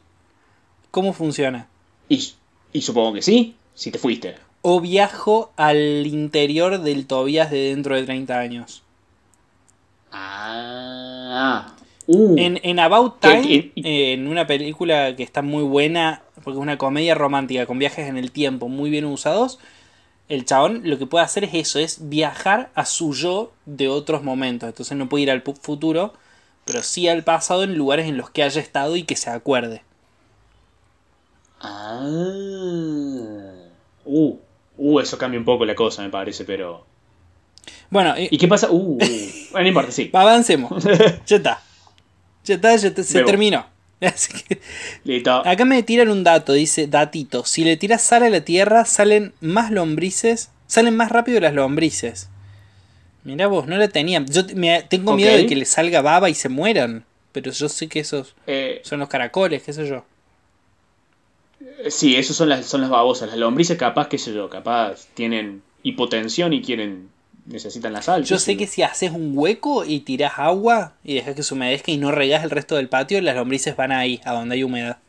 [0.91, 1.67] ¿Cómo funciona?
[2.07, 2.33] Y,
[2.73, 4.35] y supongo que sí, si te fuiste.
[4.61, 8.83] ¿O viajo al interior del Tobías de dentro de 30 años?
[10.11, 11.73] Ah.
[12.11, 12.35] Uh.
[12.39, 16.79] En, en About ¿Qué- Time, en una película que está muy buena, porque es una
[16.79, 19.59] comedia romántica con viajes en el tiempo muy bien usados,
[20.27, 24.23] el chabón lo que puede hacer es eso, es viajar a su yo de otros
[24.23, 24.67] momentos.
[24.69, 26.15] Entonces no puede ir al futuro,
[26.65, 29.83] pero sí al pasado en lugares en los que haya estado y que se acuerde.
[31.61, 31.99] Ah.
[34.05, 34.37] Uh.
[34.77, 36.85] Uh, eso cambia un poco la cosa, me parece, pero.
[37.91, 38.69] Bueno, eh, ¿Y qué pasa?
[38.71, 38.97] Uh.
[38.97, 39.09] bueno,
[39.53, 40.09] no importa, sí.
[40.11, 40.83] avancemos.
[41.27, 41.61] ya está.
[42.43, 43.27] Ya está, ya está, se Bebo.
[43.27, 43.65] terminó.
[44.01, 44.59] Así que-
[45.03, 45.45] Listo.
[45.45, 47.43] Acá me tiran un dato, dice datito.
[47.45, 50.51] Si le tiras sal a la tierra, salen más lombrices.
[50.67, 52.29] Salen más rápido las lombrices.
[53.23, 54.23] Mirá vos, no la tenía.
[54.25, 57.05] Yo me- tengo miedo de que le salga baba y se mueran.
[57.31, 60.05] Pero yo sé que esos Eh, son los caracoles, qué sé yo.
[61.89, 63.29] sí, esos son las, son las babosas.
[63.29, 67.09] Las lombrices, capaz, qué sé yo, capaz tienen hipotensión y quieren.
[67.49, 68.23] Necesitan la sal.
[68.23, 71.53] Yo qué sé que si haces un hueco y tiras agua y dejas que se
[71.53, 74.63] humedezca y no regás el resto del patio, las lombrices van ahí, a donde hay
[74.63, 74.99] humedad.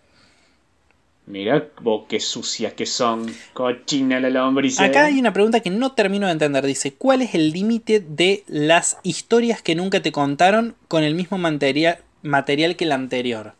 [1.26, 3.32] Mirá vos qué sucias que son.
[3.52, 4.80] Cochina la lombriz.
[4.80, 5.12] Acá eh.
[5.12, 6.66] hay una pregunta que no termino de entender.
[6.66, 11.38] Dice, ¿cuál es el límite de las historias que nunca te contaron con el mismo
[11.38, 13.54] material, material que el anterior?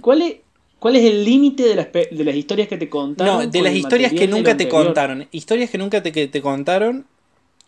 [0.00, 0.36] ¿Cuál es,
[0.84, 3.44] ¿Cuál es el límite de las, de las historias que te contaron?
[3.46, 4.84] No, de las historias que nunca te anterior?
[4.84, 5.28] contaron.
[5.30, 7.06] Historias que nunca te, que te contaron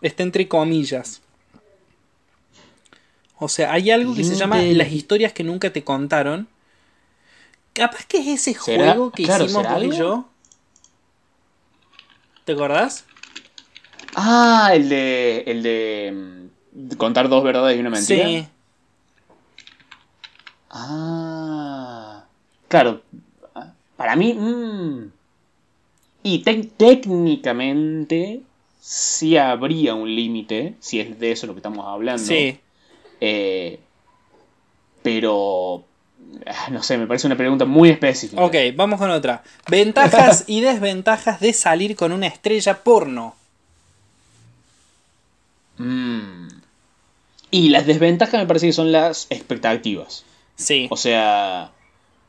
[0.02, 1.22] está entre comillas.
[3.38, 6.46] O sea, hay algo que se llama las historias que nunca te contaron.
[7.72, 8.92] Capaz que es ese ¿Será?
[8.92, 10.28] juego que Claro, hicimos ¿será vos y yo.
[12.44, 13.06] ¿Te acordás?
[14.14, 15.38] Ah, el de.
[15.46, 16.50] El de.
[16.74, 18.26] mm, Contar dos verdades y una mentira.
[18.26, 18.46] Sí.
[20.68, 21.35] Ah.
[22.68, 23.02] Claro.
[23.96, 24.34] Para mí.
[24.34, 25.10] mm,
[26.22, 28.42] y técnicamente.
[28.80, 30.74] Sí habría un límite.
[30.80, 32.22] Si es de eso lo que estamos hablando.
[32.22, 32.58] Sí.
[33.20, 33.80] Eh,
[35.02, 35.84] pero.
[36.46, 38.44] ah, No sé, me parece una pregunta muy específica.
[38.44, 39.42] Ok, vamos con otra.
[39.68, 43.34] Ventajas y desventajas de salir con una estrella porno.
[45.78, 46.48] Mm.
[47.50, 50.24] Y las desventajas me parece que son las expectativas.
[50.56, 50.88] Sí.
[50.90, 51.70] O sea,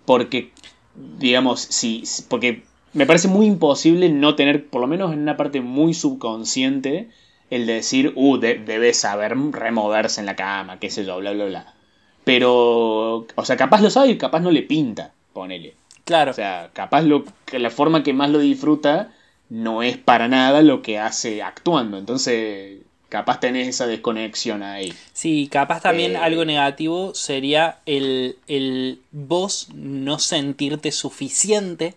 [0.08, 0.52] porque,
[0.96, 5.62] digamos, si, porque me parece muy imposible no tener, por lo menos en una parte
[5.62, 7.10] muy subconsciente,
[7.52, 11.34] el de decir, uh, de- debe saber removerse en la cama, qué sé yo, bla,
[11.34, 11.76] bla, bla.
[12.24, 15.76] Pero, o sea, capaz lo sabe y capaz no le pinta, ponele.
[16.06, 16.32] Claro.
[16.32, 19.12] O sea, capaz lo, que la forma que más lo disfruta
[19.50, 21.98] no es para nada lo que hace actuando.
[21.98, 24.94] Entonces, capaz tenés esa desconexión ahí.
[25.14, 31.96] Sí, capaz también Eh, algo negativo sería el, el vos no sentirte suficiente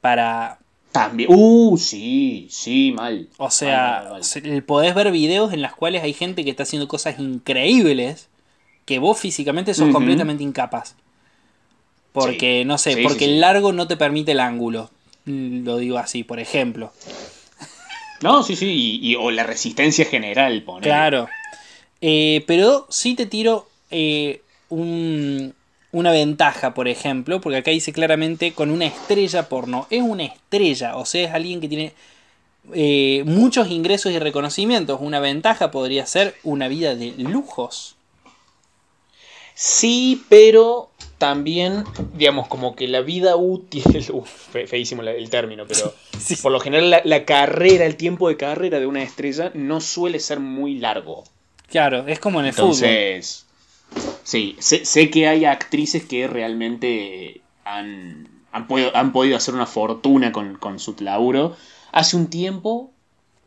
[0.00, 0.58] para...
[0.92, 1.28] También.
[1.32, 3.28] Uh, sí, sí, mal.
[3.36, 4.62] O sea, mal, mal.
[4.62, 8.28] podés ver videos en las cuales hay gente que está haciendo cosas increíbles
[8.84, 10.94] que vos físicamente sos completamente incapaz.
[12.12, 13.30] Porque, no sé, Sí, porque sí.
[13.32, 14.90] el largo no te permite el ángulo.
[15.24, 16.92] Lo digo así, por ejemplo.
[18.24, 18.66] No, sí, sí,
[19.02, 20.82] y, y- o la resistencia general, pone.
[20.82, 21.28] Claro.
[22.00, 25.54] Eh, pero sí te tiro eh, un-
[25.92, 29.86] una ventaja, por ejemplo, porque acá dice claramente con una estrella porno.
[29.90, 31.92] Es una estrella, o sea, es alguien que tiene
[32.72, 34.98] eh, muchos ingresos y reconocimientos.
[35.02, 37.94] Una ventaja podría ser una vida de lujos.
[39.54, 45.94] Sí, pero también, digamos, como que la vida útil, uf, fe- feísimo el término, pero
[46.18, 46.36] Sí.
[46.36, 50.20] por lo general la, la carrera, el tiempo de carrera de una estrella no suele
[50.20, 51.24] ser muy largo.
[51.68, 52.66] Claro, es como en el fútbol.
[52.84, 53.46] Entonces,
[54.22, 59.66] sí, sé, sé que hay actrices que realmente han, han, podido, han podido hacer una
[59.66, 61.56] fortuna con, con su laburo.
[61.92, 62.90] Hace un tiempo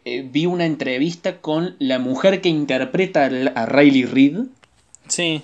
[0.06, 3.26] eh, vi una entrevista con la mujer que interpreta
[3.56, 4.38] a Riley Reid.
[5.08, 5.42] Sí,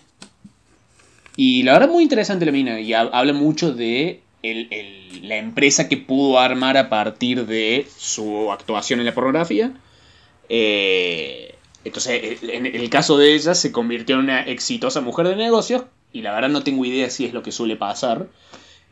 [1.36, 2.80] Y la verdad muy interesante la mina.
[2.80, 7.88] Y ha- habla mucho de el- el- la empresa que pudo armar a partir de
[7.98, 9.72] su actuación en la pornografía.
[10.50, 15.84] Eh, entonces, en el caso de ella, se convirtió en una exitosa mujer de negocios.
[16.12, 18.28] Y la verdad no tengo idea si es lo que suele pasar.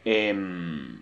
[0.06, 0.98] Em,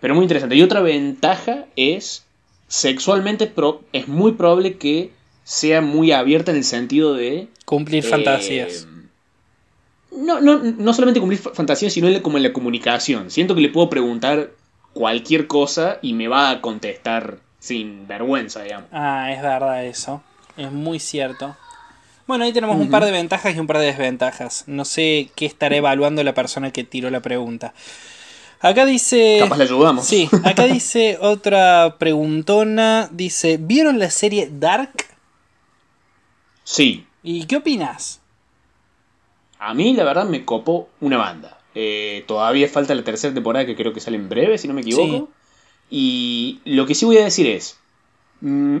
[0.00, 0.56] pero muy interesante.
[0.56, 2.24] Y otra ventaja es,
[2.66, 5.10] sexualmente pro- es muy probable que
[5.44, 7.48] sea muy abierta en el sentido de...
[7.64, 8.88] cumplir eh, fantasías.
[10.16, 13.30] No, no, no solamente cumplir fa- fantasías, sino en la- como en la comunicación.
[13.30, 14.50] Siento que le puedo preguntar
[14.92, 18.88] cualquier cosa y me va a contestar sin vergüenza, digamos.
[18.92, 20.22] Ah, es verdad eso.
[20.56, 21.56] Es muy cierto.
[22.26, 24.64] Bueno, ahí tenemos un par de ventajas y un par de desventajas.
[24.66, 27.74] No sé qué estará evaluando la persona que tiró la pregunta.
[28.60, 29.38] Acá dice...
[29.40, 30.06] Capaz le ayudamos.
[30.06, 33.08] Sí, acá dice otra preguntona.
[33.12, 35.06] Dice, ¿vieron la serie Dark?
[36.64, 37.06] Sí.
[37.22, 38.20] ¿Y qué opinas?
[39.64, 41.58] A mí, la verdad, me copó una banda.
[41.74, 44.80] Eh, todavía falta la tercera temporada que creo que sale en breve, si no me
[44.80, 45.28] equivoco.
[45.88, 47.78] Y lo que sí voy a decir es,
[48.40, 48.78] mm,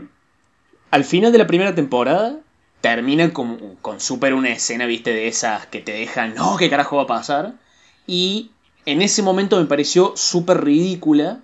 [0.90, 2.40] al final de la primera temporada,
[2.80, 6.96] termina con, con súper una escena, viste, de esas que te dejan, no, ¿qué carajo
[6.96, 7.52] va a pasar?
[8.08, 8.50] Y
[8.84, 11.40] en ese momento me pareció súper ridícula.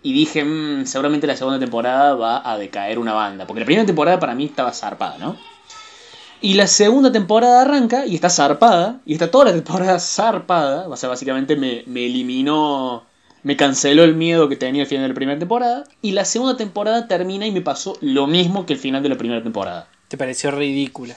[0.00, 3.48] Y dije, "Mm, seguramente la segunda temporada va a decaer una banda.
[3.48, 5.36] Porque la primera temporada para mí estaba zarpada, ¿no?
[6.40, 9.00] Y la segunda temporada arranca y está zarpada.
[9.04, 10.88] Y está toda la temporada zarpada.
[10.88, 13.04] O sea, básicamente me, me eliminó.
[13.42, 15.84] Me canceló el miedo que tenía al final de la primera temporada.
[16.02, 19.16] Y la segunda temporada termina y me pasó lo mismo que el final de la
[19.18, 19.88] primera temporada.
[20.08, 21.14] Te pareció ridícula.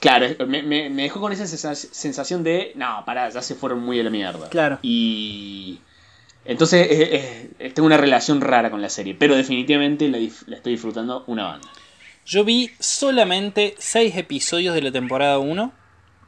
[0.00, 2.72] Claro, me, me- me dejó con esa sensa- sensación de.
[2.76, 4.48] No, pará, ya se fueron muy a la mierda.
[4.50, 4.78] Claro.
[4.82, 5.78] Y.
[6.44, 9.16] Entonces, eh, eh, tengo una relación rara con la serie.
[9.18, 11.68] Pero definitivamente la estoy disfrutando una banda.
[12.26, 15.72] Yo vi solamente 6 episodios de la temporada 1.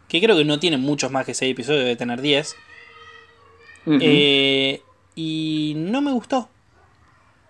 [0.09, 2.57] Que creo que no tiene muchos más que 6 episodios, debe tener 10.
[3.85, 3.99] Ujú.
[4.01, 4.81] Eh,
[5.17, 6.49] y no me gustó.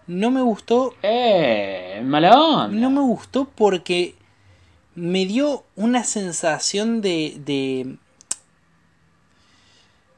[0.06, 0.94] No me gustó.
[1.02, 2.68] Eh, mala onda.
[2.68, 4.14] No me gustó porque
[4.94, 7.36] me dio una sensación de.
[7.44, 7.96] de.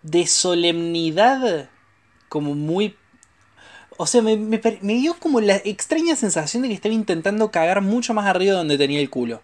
[0.03, 1.69] de solemnidad.
[2.29, 2.95] Como muy.
[4.03, 8.15] O sea, me, me dio como la extraña sensación de que estaba intentando cagar mucho
[8.15, 9.43] más arriba donde tenía el culo.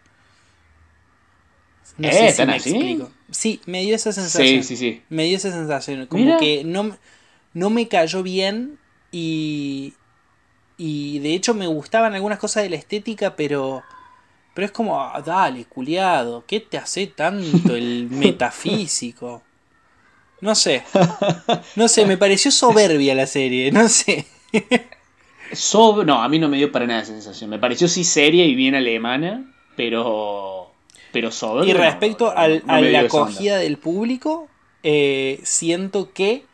[1.99, 2.71] No Eh, sé si ¿tan me así?
[2.71, 3.11] explico.
[3.31, 4.62] Sí, me dio esa sensación.
[4.62, 5.03] Sí, sí, sí.
[5.09, 6.07] Me dio esa sensación.
[6.07, 6.37] Como Mira.
[6.38, 6.97] que no, me-
[7.55, 8.79] no me cayó bien
[9.12, 9.95] y.
[10.79, 13.83] Y de hecho me gustaban algunas cosas de la estética, pero.
[14.55, 19.42] Pero es como, ah, dale, culiado, ¿qué te hace tanto el metafísico?
[20.40, 20.83] No sé.
[21.77, 24.27] No sé, me pareció soberbia la serie, no sé.
[25.53, 27.51] Sob- no, a mí no me dio para nada esa sensación.
[27.51, 29.45] Me pareció sí seria y bien alemana,
[29.77, 30.73] pero.
[31.12, 31.69] Pero sobre.
[31.69, 34.49] Y respecto al- no a la acogida del público,
[34.83, 36.45] eh, siento que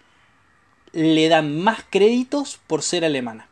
[0.92, 3.48] le dan más créditos por ser alemana.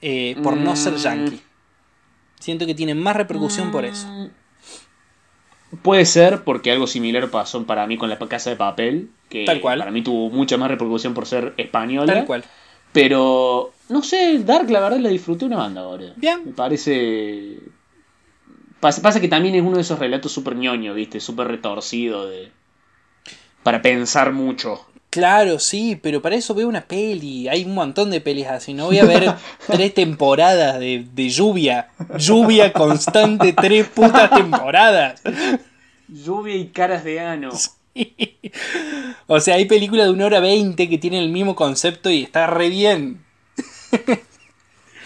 [0.00, 0.96] Eh, por no ser Mm.
[0.98, 1.40] yankee.
[2.38, 4.06] Siento que tiene más repercusión por eso.
[5.82, 9.60] Puede ser porque algo similar pasó para mí con la casa de papel, que Tal
[9.60, 9.78] cual.
[9.78, 12.14] para mí tuvo mucha más repercusión por ser española.
[12.14, 12.44] Tal cual.
[12.92, 16.12] Pero no sé, Dark la verdad la disfruté una banda ahora.
[16.16, 16.42] Bien.
[16.44, 17.58] Me parece.
[18.80, 21.20] Pasa, pasa que también es uno de esos relatos súper ñoño, ¿viste?
[21.20, 22.50] Súper retorcido de.
[23.62, 24.86] Para pensar mucho.
[25.10, 27.48] Claro, sí, pero para eso veo una peli.
[27.48, 28.74] Hay un montón de pelis así.
[28.74, 29.32] No voy a ver
[29.66, 31.88] tres temporadas de, de lluvia.
[32.18, 35.22] Lluvia constante, tres putas temporadas.
[36.08, 37.50] Lluvia y caras de ano.
[39.26, 42.46] O sea, hay películas de una hora veinte que tienen el mismo concepto y está
[42.46, 43.24] re bien.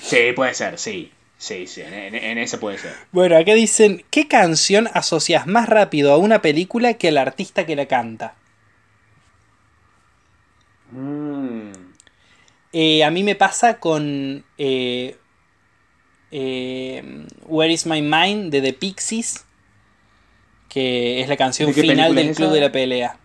[0.01, 1.13] Sí, puede ser, sí.
[1.39, 2.93] Sí, sí, en, en- en ese puede ser.
[3.11, 7.75] Bueno, acá dicen, ¿qué canción asocias más rápido a una película que al artista que
[7.75, 8.35] la canta?
[12.73, 15.17] Eh, a mí me pasa con eh,
[16.31, 19.45] eh, Where is My Mind de The Pixies,
[20.69, 23.17] que es la canción ¿De qué final del Club de la Pelea.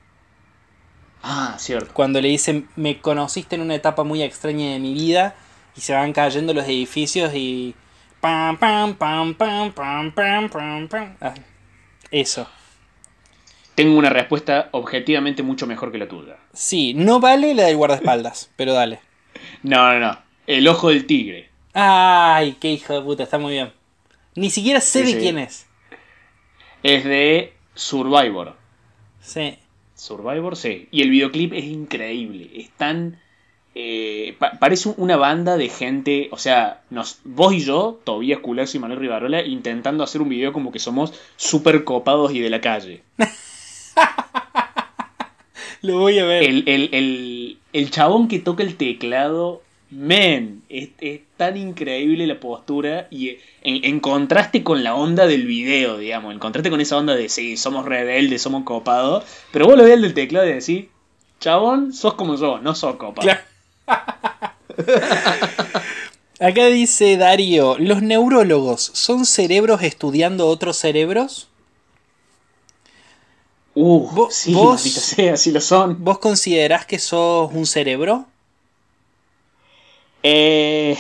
[1.23, 1.93] Ah, cierto.
[1.93, 5.35] Cuando le dicen, me conociste en una etapa muy extraña de mi vida
[5.75, 7.75] y se van cayendo los edificios y...
[8.19, 11.15] Pam, pam, pam, pam, pam, pam, pam, pam.
[11.21, 11.35] Ah,
[12.11, 12.47] eso.
[13.77, 16.37] Tengo una respuesta objetivamente mucho mejor que la tuya.
[16.51, 18.99] Sí, no vale la del guardaespaldas, pero dale.
[19.63, 20.17] No, no, no.
[20.47, 21.49] El ojo del tigre.
[21.73, 23.71] Ay, qué hijo de puta, está muy bien.
[24.35, 25.23] Ni siquiera sé Sí, de sí.
[25.23, 25.67] quién es.
[26.81, 28.55] Es de Survivor.
[29.21, 29.57] Sí.
[29.93, 30.87] Survivor, sí.
[30.91, 32.49] Y el videoclip es increíble.
[32.55, 33.19] Es tan.
[33.75, 36.29] eh, pa- parece una banda de gente.
[36.31, 40.51] O sea, nos, vos y yo, Tobías Culazo y Manuel Rivarola, intentando hacer un video
[40.53, 43.03] como que somos súper copados y de la calle.
[45.81, 46.43] Lo voy a ver.
[46.43, 52.39] El, el, el, el chabón que toca el teclado, man, es, es tan increíble la
[52.39, 56.81] postura y eh, en, en contraste con la onda del video, digamos, en contraste con
[56.81, 60.47] esa onda de sí, somos rebeldes, somos copados, pero vos lo ves el del teclado
[60.47, 60.85] y decís,
[61.39, 63.27] chabón, sos como yo, no sos copado.
[63.27, 63.41] Claro.
[66.39, 71.47] Acá dice Darío, ¿los neurólogos son cerebros estudiando otros cerebros?
[73.79, 76.03] Uh, Vos- sí, vos- sea, sí lo son.
[76.03, 78.25] ¿Vos considerás que sos un cerebro?
[80.23, 80.97] Eh,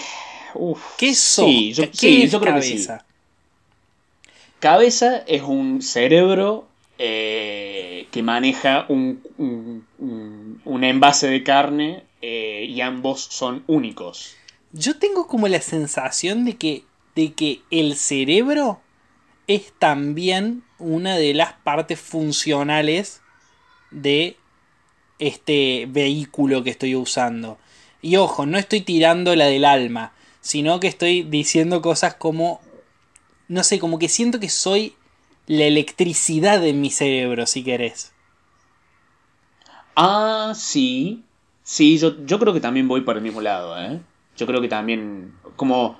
[0.53, 1.45] uf, ¿Qué sos?
[1.45, 2.73] Sí, yo, ¿Qué sí, es yo creo que sí.
[2.73, 3.05] cabeza?
[4.59, 6.67] Cabeza es un cerebro
[6.99, 14.35] eh, que maneja un, un- un- un envase de carne eh, y ambos son únicos.
[14.71, 16.83] Yo tengo como la sensación de que,
[17.15, 18.79] de que el cerebro
[19.47, 23.21] es también una de las partes funcionales
[23.91, 24.37] de
[25.19, 27.57] este vehículo que estoy usando.
[28.01, 32.61] Y ojo, no estoy tirando la del alma, sino que estoy diciendo cosas como,
[33.47, 34.95] no sé, como que siento que soy
[35.47, 38.13] la electricidad de mi cerebro, si querés.
[39.95, 41.23] Ah, sí.
[41.63, 43.99] Sí, yo, yo creo que también voy por el mismo lado, ¿eh?
[44.37, 45.97] Yo creo que también, como,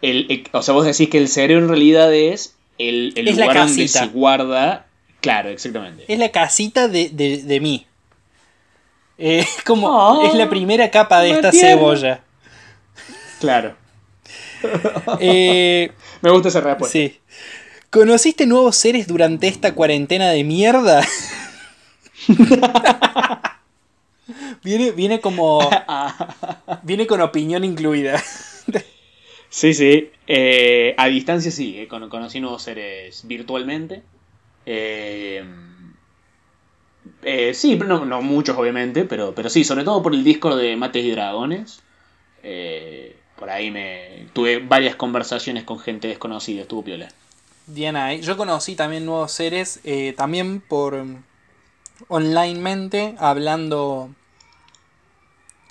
[0.00, 3.46] el- o sea, vos decís que el cerebro en realidad es el, el Es la
[3.46, 4.00] lugar donde casita.
[4.00, 4.86] se guarda.
[5.20, 6.04] Claro, exactamente.
[6.08, 7.86] Es la casita de, de, de mí.
[9.18, 12.22] Eh, como, Oh, es la primera capa de esta cebolla.
[13.40, 13.76] Claro.
[15.20, 16.92] Eh, Me gusta esa respuesta.
[16.92, 17.18] sí.
[17.90, 21.04] ¿Conociste nuevos seres durante esta cuarentena de mierda?
[24.62, 25.68] viene, viene como.
[26.82, 28.22] Viene con opinión incluida.
[29.52, 30.10] Sí, sí.
[30.26, 34.02] Eh, a distancia sí, eh, cono- conocí nuevos seres virtualmente.
[34.64, 35.44] Eh,
[37.22, 40.58] eh, sí, pero no, no muchos obviamente, pero, pero sí, sobre todo por el Discord
[40.58, 41.82] de Mates y Dragones.
[42.42, 47.08] Eh, por ahí me tuve varias conversaciones con gente desconocida, estuvo piola.
[47.66, 48.22] Bien ahí.
[48.22, 49.80] Yo conocí también nuevos seres,
[50.16, 51.22] también por mm,
[52.08, 54.08] onlinemente, hablando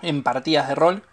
[0.03, 1.03] en partidas de rol.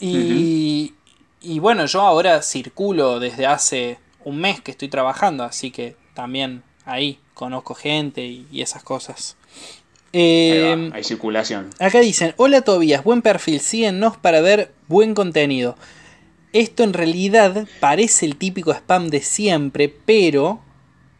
[0.00, 0.94] Y,
[1.42, 6.62] y bueno, yo ahora circulo desde hace un mes que estoy trabajando, así que también
[6.84, 9.36] ahí conozco gente y, y esas cosas.
[10.14, 11.70] Ahí va, hay circulación.
[11.78, 15.76] Acá dicen, hola Tobías, buen perfil, síguenos para ver buen contenido.
[16.52, 20.60] Esto en realidad parece el típico spam de siempre, pero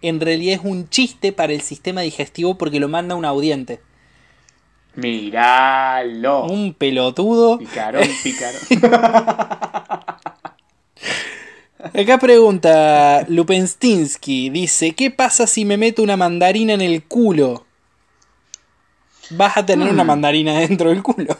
[0.02, 3.80] en realidad es un chiste para el sistema digestivo porque lo manda un audiente.
[4.94, 6.44] Miralo.
[6.44, 7.58] Un pelotudo.
[7.58, 8.60] Picarón, picarón.
[11.82, 17.66] Acá pregunta Lupenstinsky, dice, ¿qué pasa si me meto una mandarina en el culo?
[19.30, 21.36] Vas a tener una mandarina dentro del culo.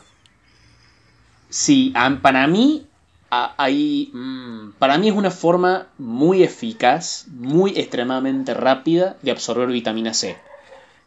[1.49, 2.87] Sí, para mí
[3.31, 10.13] hay, mm, para mí es una forma muy eficaz, muy extremadamente rápida de absorber vitamina
[10.13, 10.37] C.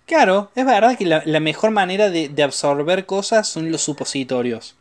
[0.06, 4.76] Claro, es verdad que la, la mejor manera de, de absorber cosas son los supositorios.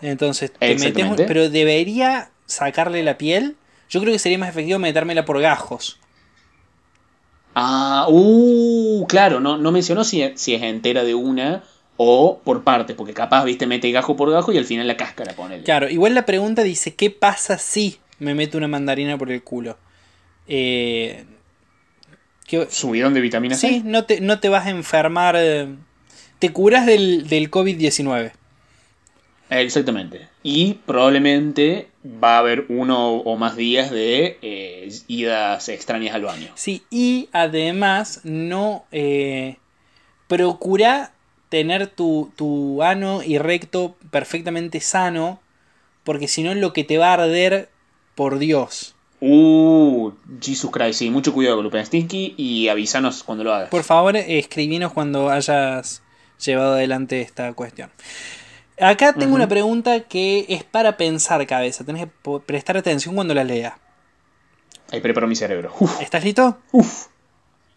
[0.00, 3.54] Entonces, te metes pero debería sacarle la piel.
[3.88, 6.00] Yo creo que sería más efectivo metérmela por gajos.
[7.54, 11.62] Ah, uh, claro, no, no mencionó si, si es entera de una
[11.96, 15.32] o por partes, porque capaz, viste, mete gajo por gajo y al final la cáscara
[15.34, 15.64] ponele.
[15.64, 19.76] Claro, igual la pregunta dice, ¿qué pasa si me meto una mandarina por el culo?
[20.46, 21.24] Eh,
[22.46, 23.68] ¿qué- Subidón de vitamina C.
[23.68, 25.34] sí, no te, no te vas a enfermar.
[25.38, 25.68] eh,
[26.38, 28.30] te curas del, del COVID-19.
[29.50, 30.28] Exactamente.
[30.42, 36.48] Y probablemente va a haber uno o más días de eh, idas extrañas al baño.
[36.54, 39.56] Sí, y además no eh,
[40.26, 41.12] procura
[41.48, 45.40] tener tu, tu ano y recto perfectamente sano,
[46.04, 47.70] porque si no lo que te va a arder,
[48.14, 48.96] por Dios.
[49.20, 53.70] Uh, Jesus Christ, sí, mucho cuidado con Lupenstinky y avísanos cuando lo hagas.
[53.70, 56.02] Por favor, escribinos cuando hayas
[56.44, 57.90] llevado adelante esta cuestión.
[58.80, 61.84] Acá tengo una pregunta que es para pensar cabeza.
[61.84, 63.78] Tenés que prestar atención cuando la lea.
[64.92, 65.74] Ahí preparo mi cerebro.
[65.80, 66.58] Uf, ¿Estás listo?
[66.72, 67.06] uf.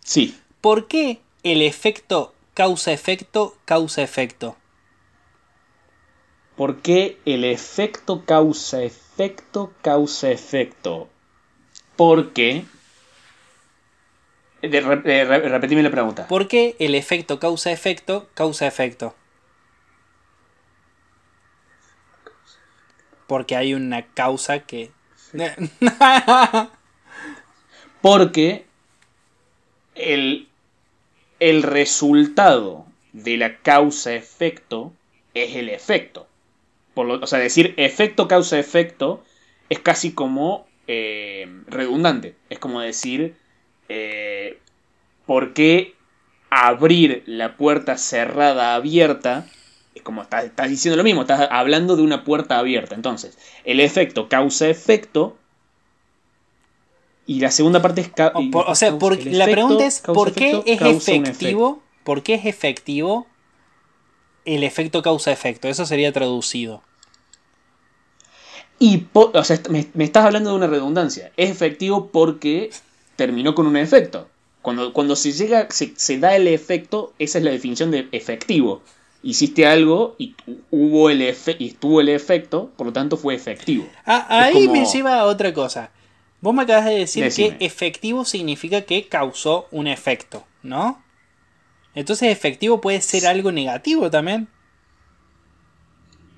[0.03, 0.39] Sí.
[0.61, 4.55] ¿Por qué el efecto causa-efecto causa-efecto?
[6.55, 11.09] ¿Por qué el efecto causa efecto causa efecto?
[11.95, 12.65] Porque.
[14.61, 16.27] De, de- re- repetime la pregunta.
[16.27, 19.15] ¿Por qué el efecto causa-efecto causa-efecto?
[23.31, 24.91] Porque hay una causa que...
[28.01, 28.65] Porque
[29.95, 30.47] el,
[31.39, 34.93] el resultado de la causa-efecto
[35.33, 36.27] es el efecto.
[36.93, 39.23] Por lo- o sea, decir efecto causa-efecto
[39.69, 42.35] es casi como eh, redundante.
[42.49, 43.35] Es como decir,
[43.89, 44.59] eh,
[45.25, 45.95] ¿por qué
[46.49, 49.47] abrir la puerta cerrada abierta?
[49.95, 52.95] Es como estás, estás diciendo lo mismo, estás hablando de una puerta abierta.
[52.95, 55.37] Entonces, el efecto causa-efecto.
[57.25, 58.09] Y la segunda parte es...
[58.09, 61.11] ca- O, por- o sea, causa- por- la efecto, pregunta es ¿por qué es causa
[61.13, 61.81] efectivo?
[62.03, 63.27] ¿Por qué es efectivo
[64.45, 65.67] el efecto causa-efecto?
[65.67, 66.81] Eso sería traducido.
[68.79, 71.31] Y, o sea, me, me estás hablando de una redundancia.
[71.37, 72.71] Es efectivo porque
[73.15, 74.27] terminó con un efecto.
[74.63, 78.81] Cuando, cuando se llega, se, se da el efecto, esa es la definición de efectivo.
[79.23, 80.35] Hiciste algo y
[80.71, 83.87] hubo el efe- y tuvo el efecto, por lo tanto fue efectivo.
[84.05, 85.91] Ah, ahí como- me lleva a otra cosa.
[86.41, 87.57] Vos me acabas de decir Decime.
[87.57, 91.03] que efectivo significa que causó un efecto, ¿no?
[91.93, 94.47] Entonces efectivo puede ser algo negativo también.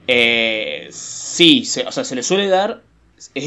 [0.07, 2.81] Eh, sí, se- o sea, se le suele dar,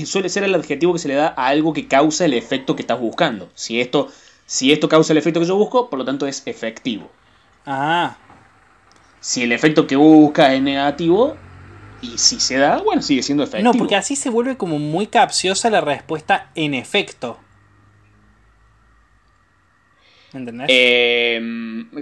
[0.07, 2.83] suele ser el adjetivo que se le da a algo que causa el efecto que
[2.83, 3.51] estás buscando.
[3.55, 4.09] Si esto,
[4.47, 7.11] si esto causa el efecto que yo busco, por lo tanto es efectivo.
[7.67, 8.17] Ah,
[9.27, 11.37] Si el efecto que busca es negativo,
[12.01, 13.73] y si se da, bueno, sigue siendo efectivo.
[13.73, 17.37] no, porque así se vuelve como muy capciosa la respuesta en efecto.
[20.33, 20.67] ¿Entendés?
[20.71, 21.41] Eh,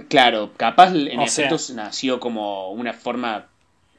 [0.07, 3.47] claro, capaz en O efecto sea- nació como una forma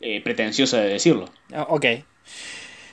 [0.01, 1.29] eh, pretenciosa de decirlo.
[1.53, 1.87] Ah, Ok.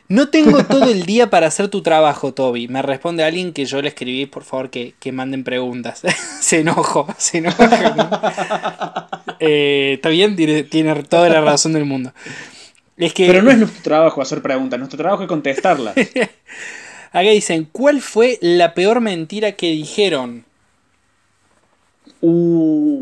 [0.09, 2.67] No tengo todo el día para hacer tu trabajo, Toby.
[2.67, 6.01] Me responde alguien que yo le escribí, por favor, que, que manden preguntas.
[6.41, 7.39] se enojó, se.
[9.45, 12.13] Eh, Está bien, tiene, tiene toda la razón del mundo.
[12.97, 15.95] Es que Pero no es nuestro trabajo hacer preguntas, nuestro trabajo es contestarlas.
[17.11, 20.45] acá dicen, ¿cuál fue la peor mentira que dijeron?
[22.21, 22.99] Uh,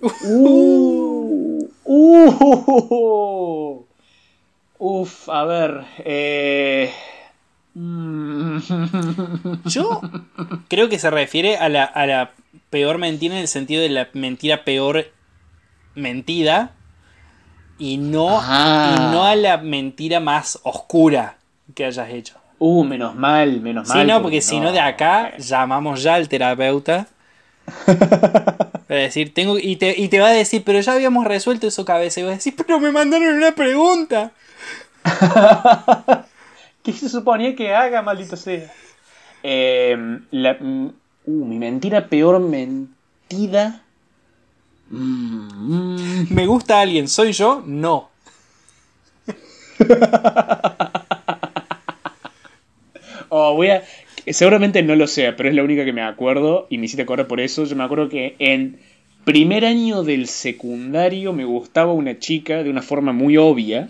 [0.24, 3.84] uh, uh,
[4.78, 5.84] uf, a ver.
[6.04, 6.90] Eh,
[7.74, 8.58] mm,
[9.64, 10.00] Yo
[10.68, 12.32] creo que se refiere a la, a la
[12.70, 15.06] peor mentira en el sentido de la mentira peor
[15.96, 16.70] mentida
[17.78, 18.94] y no, Ah.
[18.96, 21.36] y no a la mentira más oscura
[21.74, 22.34] que hayas hecho.
[22.58, 24.00] uh, menos mal, menos mal.
[24.00, 27.06] Sí, no, porque si no de acá llamamos ya al terapeuta.
[28.86, 29.58] Para decir, tengo.
[29.58, 32.20] Y te, y te va a decir, pero ya habíamos resuelto eso cabeza.
[32.20, 34.30] Y vas a decir, pero me mandaron una pregunta.
[36.82, 38.72] ¿Qué se suponía que haga, maldito sea?
[39.42, 39.96] Eh,
[40.30, 40.86] la, mm,
[41.26, 43.82] uh, mi mentira peor mentida.
[44.90, 46.26] Mm, mm.
[46.34, 47.08] ¿Me gusta alguien?
[47.08, 47.62] ¿Soy yo?
[47.66, 48.10] No.
[53.28, 53.82] Oh, voy a.
[54.28, 57.26] Seguramente no lo sé, pero es la única que me acuerdo y me hiciste acordar
[57.28, 57.64] por eso.
[57.64, 58.78] Yo me acuerdo que en
[59.24, 63.88] primer año del secundario me gustaba una chica de una forma muy obvia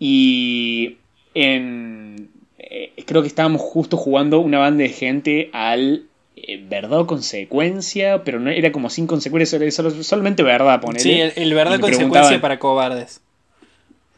[0.00, 0.98] y
[1.34, 2.30] en.
[2.58, 6.07] eh, creo que estábamos justo jugando una banda de gente al
[6.48, 11.00] eh, verdad o consecuencia, pero no era como sin consecuencia, solo- solamente verdad, ponele.
[11.04, 13.20] Sí, el, el verdad consecuencia para cobardes.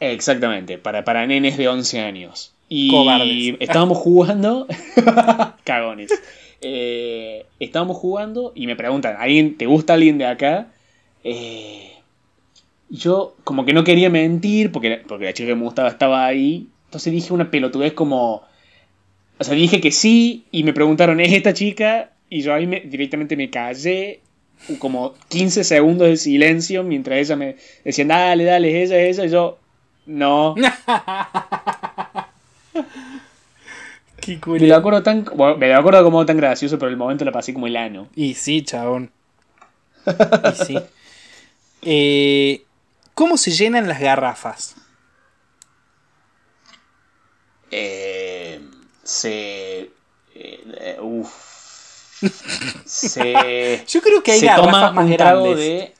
[0.00, 2.54] Exactamente, para, para nenes de 11 años.
[2.68, 3.56] Y Cobardes.
[3.60, 4.66] estábamos jugando.
[5.64, 6.10] Cagones.
[6.62, 10.68] Eh, estábamos jugando y me preguntan, ¿alguien, ¿te gusta alguien de acá?
[11.24, 11.92] Eh,
[12.88, 16.68] yo como que no quería mentir porque, porque la chica que me gustaba estaba ahí.
[16.86, 18.42] Entonces dije una pelotudez como...
[19.38, 22.10] O sea, dije que sí y me preguntaron, ¿es esta chica?
[22.30, 24.20] Y yo ahí me- directamente me callé.
[24.78, 29.26] Como 15 segundos de silencio mientras ella me decía, dale, dale, es ella, es ella.
[29.26, 29.58] Y yo,
[30.06, 30.54] no.
[34.20, 37.24] Qué Me lo acuerdo tan, bueno, me lo acuerdo como tan gracioso, pero el momento
[37.24, 38.08] la pasé como el ano.
[38.14, 39.10] Y sí, chabón.
[40.06, 40.78] Y sí.
[41.82, 42.62] Eh,
[43.14, 44.76] ¿Cómo se llenan las garrafas?
[47.70, 48.60] Eh,
[49.02, 49.90] se.
[50.34, 51.49] eh, uf.
[52.84, 53.84] Se.
[53.88, 55.58] Yo creo que hay se toma más un trago grandes.
[55.58, 55.94] de.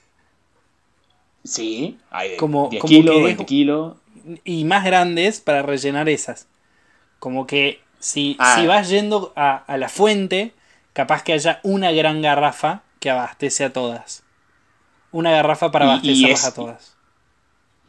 [1.45, 3.97] Sí, hay de Como- 10 como kilos, que es- 20 kilos.
[4.45, 6.47] y más grandes para rellenar esas.
[7.19, 8.57] Como que si, Ah.
[8.59, 10.53] si vas yendo a, a la fuente,
[10.93, 14.23] capaz que haya una gran garrafa que abastece a todas.
[15.13, 16.97] Una garrafa para abastecerlas a todas.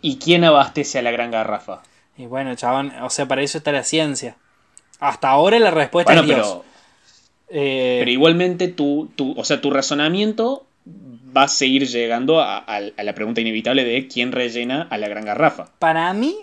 [0.01, 1.83] ¿Y quién abastece a la gran garrafa?
[2.17, 4.37] Y bueno, chabón, o sea, para eso está la ciencia.
[4.99, 6.47] Hasta ahora la respuesta Bueno, es Dios.
[6.47, 6.65] pero,
[7.53, 10.65] Eh, pero igualmente tu, tu, o sea, tu razonamiento
[11.35, 15.07] va a seguir llegando a, a- a la pregunta inevitable de quién rellena a la
[15.09, 15.69] gran garrafa.
[15.79, 16.35] Para mí,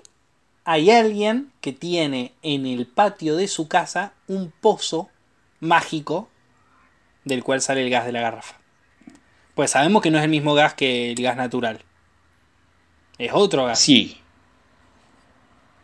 [0.65, 5.09] hay alguien que tiene en el patio de su casa un pozo
[5.61, 6.29] mágico
[7.25, 8.57] del cual sale el gas de la garrafa.
[9.55, 11.81] Pues sabemos que no es el mismo gas que el gas natural.
[13.19, 13.79] Es otro gas.
[13.81, 14.19] Sí,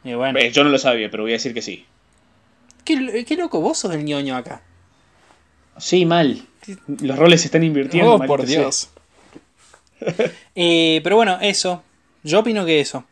[0.05, 1.87] Y bueno, eh, yo no lo sabía, pero voy a decir que sí.
[2.85, 4.63] qué, qué loco, vos sos el ñoño acá.
[5.79, 6.47] Sí, mal.
[6.87, 8.15] Los roles se están invirtiendo.
[8.15, 8.45] Oh, por.
[8.45, 8.91] Dios.
[10.55, 11.83] Eh, pero bueno, eso.
[12.23, 13.05] Yo opino que eso.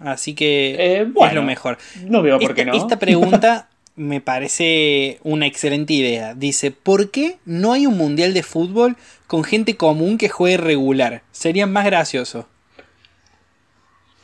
[0.00, 1.78] Así que Eh, es lo mejor.
[2.06, 2.76] No veo por qué esta, no.
[2.78, 6.34] esta pregunta me parece una excelente idea.
[6.34, 8.96] Dice, ¿por qué no hay un mundial de fútbol
[9.28, 11.22] con gente común que juegue regular?
[11.30, 12.48] Sería más gracioso.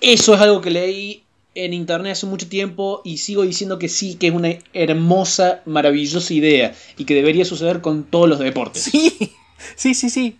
[0.01, 1.26] Eso es algo que leí
[1.65, 6.33] en internet hace mucho tiempo y sigo diciendo que sí, que es una hermosa, maravillosa
[6.35, 8.83] idea y que debería suceder con todos los deportes.
[8.85, 9.33] Sí,
[9.75, 10.37] sí, sí, sí.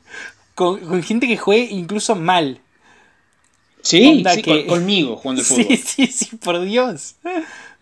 [0.55, 2.61] Con, con gente que juegue incluso mal.
[3.83, 5.65] Sí, Onda sí, que- con- conmigo jugando al fútbol.
[5.65, 7.17] Sí, sí, sí, por Dios.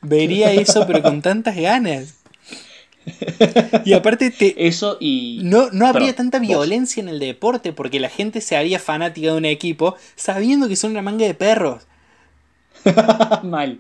[0.02, 2.14] Vería eso, pero con tantas ganas.
[3.84, 5.40] Y aparte te, Eso y...
[5.42, 6.48] No, no habría Perdón, tanta vos.
[6.48, 10.76] violencia en el deporte porque la gente se haría fanática de un equipo sabiendo que
[10.76, 11.82] son una manga de perros.
[13.44, 13.78] mal.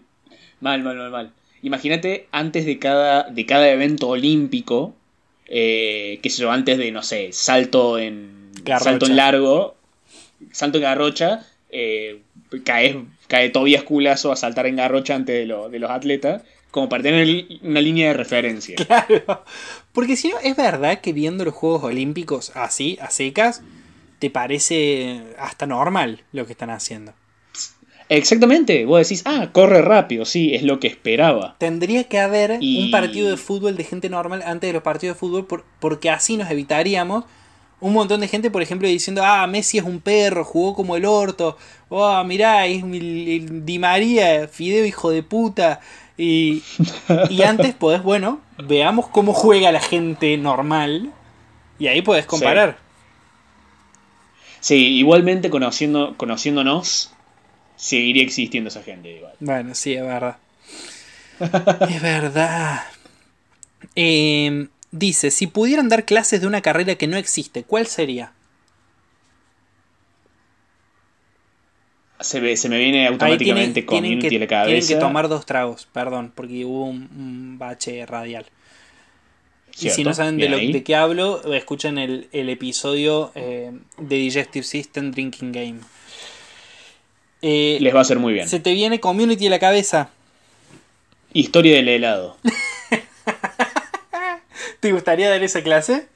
[0.60, 1.32] Mal, mal, mal, mal.
[1.62, 4.94] Imagínate antes de cada, de cada evento olímpico,
[5.46, 8.84] eh, qué sé yo, antes de, no sé, salto en, Garrocha.
[8.90, 9.74] salto en largo,
[10.52, 12.20] salto en garrocha, eh,
[12.64, 16.88] cae, cae Tobias Culazo a saltar en garrocha antes de, lo- de los atletas, como
[16.88, 18.74] para tener una línea de referencia.
[18.76, 19.44] Claro.
[19.92, 23.62] Porque si no, es verdad que viendo los Juegos Olímpicos así, a secas,
[24.18, 27.14] te parece hasta normal lo que están haciendo.
[28.08, 31.56] Exactamente, vos decís, ah, corre rápido, sí, es lo que esperaba.
[31.58, 35.16] Tendría que haber Y- un partido de fútbol de gente normal antes de los partidos
[35.16, 37.24] de fútbol por- porque así nos evitaríamos
[37.80, 41.04] un montón de gente, por ejemplo, diciendo, ah, Messi es un perro, jugó como el
[41.04, 41.56] orto,
[41.88, 45.80] oh, mirá, es Di María, Fideo hijo de puta.
[46.16, 46.62] Y,
[47.28, 51.10] y antes podés, bueno, veamos cómo juega la gente normal
[51.78, 52.78] y ahí podés comparar.
[54.60, 57.12] Sí, igualmente conociendo, conociéndonos,
[57.76, 59.34] seguiría existiendo esa gente igual.
[59.40, 60.36] Bueno, sí, es verdad.
[61.90, 62.82] es verdad.
[63.96, 68.32] Eh, dice, si pudieran dar clases de una carrera que no existe, ¿cuál sería?
[72.20, 74.66] Se, ve- se me viene automáticamente tienen, tienen que, la cabeza.
[74.70, 78.46] tienen que tomar dos tragos, perdón, porque hubo un, un bache radial.
[79.74, 80.72] Y Cierto, si no saben de, lo, ahí.
[80.72, 85.80] de qué hablo, escuchen el, el episodio eh, de Digestive System Drinking Game.
[87.46, 88.48] Eh, Les va a hacer muy bien.
[88.48, 90.08] ¿Se te viene community a la cabeza?
[91.34, 92.38] Historia del helado.
[94.80, 96.08] ¿Te gustaría dar esa clase?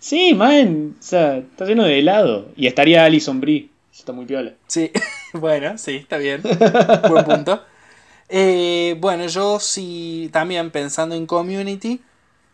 [0.00, 0.96] Sí, man.
[1.00, 2.50] O sea, está lleno de helado.
[2.56, 3.70] Y estaría Alison Brie.
[3.90, 4.52] Está muy piola.
[4.66, 4.92] Sí,
[5.32, 6.42] bueno, sí, está bien.
[7.08, 7.64] Buen punto.
[8.28, 12.02] Eh, bueno, yo sí, también pensando en community,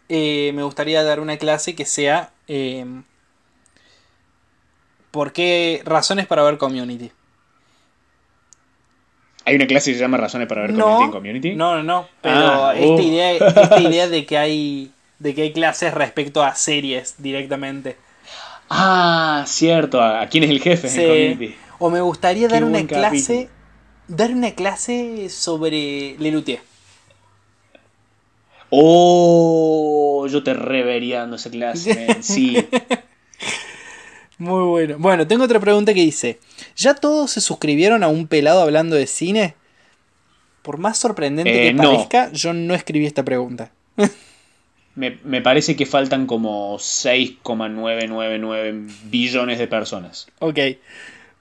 [0.08, 2.30] eh, me gustaría dar una clase que sea...
[2.46, 2.86] Eh,
[5.10, 7.10] ¿Por qué razones para ver community?
[9.46, 11.54] Hay una clase que se llama Razones para ver community en community.
[11.54, 12.08] No, no, no.
[12.22, 13.00] Pero Ah, esta, uh.
[13.00, 17.96] idea, esta idea de que hay de que hay clases respecto a series directamente.
[18.70, 20.00] Ah, cierto.
[20.00, 21.00] ¿A a quién es el jefe Sí.
[21.00, 21.56] en community?
[21.78, 23.48] O me gustaría Qué dar una clase.
[24.08, 26.60] Dar una clase sobre Lelutier.
[28.70, 32.22] Oh, yo te revería dando esa clase, man.
[32.22, 32.56] Sí.
[34.38, 34.96] Muy bueno.
[34.98, 36.40] Bueno, tengo otra pregunta que dice:
[36.76, 39.54] ¿Ya todos se suscribieron a un pelado hablando de cine?
[40.62, 41.92] Por más sorprendente Eh, que no.
[41.92, 43.70] parezca, yo no escribí esta pregunta.
[44.96, 50.28] Me, me parece que faltan como 6,999 billones de personas.
[50.38, 50.56] Ok.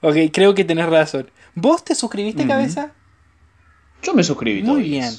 [0.01, 1.29] Ok, creo que tenés razón.
[1.53, 2.93] ¿Vos te suscribiste, cabeza?
[4.01, 4.63] Yo me suscribí.
[4.63, 5.13] Muy bien.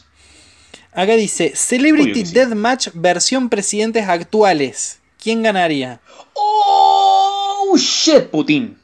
[0.92, 2.34] Acá dice: Celebrity sí.
[2.34, 4.98] Deathmatch versión presidentes actuales.
[5.22, 6.00] ¿Quién ganaría?
[6.34, 8.76] Oh, shit, Putin.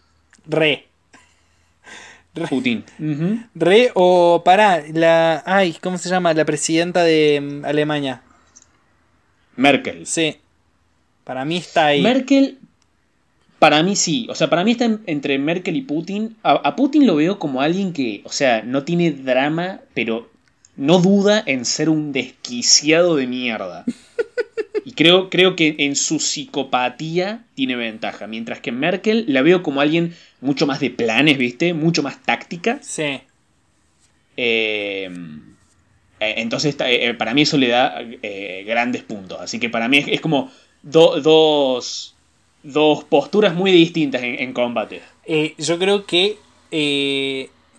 [0.47, 0.87] Re.
[2.49, 2.85] Putin.
[3.55, 5.43] Re o para la.
[5.47, 6.33] Ay, ¿cómo se llama?
[6.35, 8.23] La presidenta de mm, Alemania.
[9.57, 10.07] Merkel.
[10.07, 10.37] Sí.
[11.25, 12.03] Para mí está ahí.
[12.03, 12.59] Merkel,
[13.59, 14.27] para mí sí.
[14.31, 16.37] O sea, para mí está en- entre Merkel y Putin.
[16.43, 20.31] A, a Putin lo veo como alguien que, o sea, no tiene drama, pero
[20.77, 23.85] no duda en ser un desquiciado de mierda.
[24.91, 28.27] Y creo, creo que en su psicopatía tiene ventaja.
[28.27, 31.75] Mientras que Merkel la veo como alguien mucho más de planes, ¿viste?
[31.75, 32.81] Mucho más táctica.
[32.83, 33.21] Sí.
[34.37, 35.09] Eh,
[36.19, 39.39] eh, entonces, eh, para mí eso le da eh, grandes puntos.
[39.41, 40.51] Así que para mí es, es como
[40.83, 42.17] do- dos,
[42.65, 45.03] dos posturas muy distintas en, en combate.
[45.25, 46.37] Eh, yo creo que.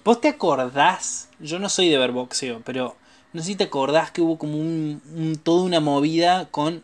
[0.05, 1.29] ¿Vos te acordás?
[1.41, 2.95] Yo no soy de ver boxeo, pero
[3.33, 6.83] no sé si te acordás que hubo como un, un- toda una movida con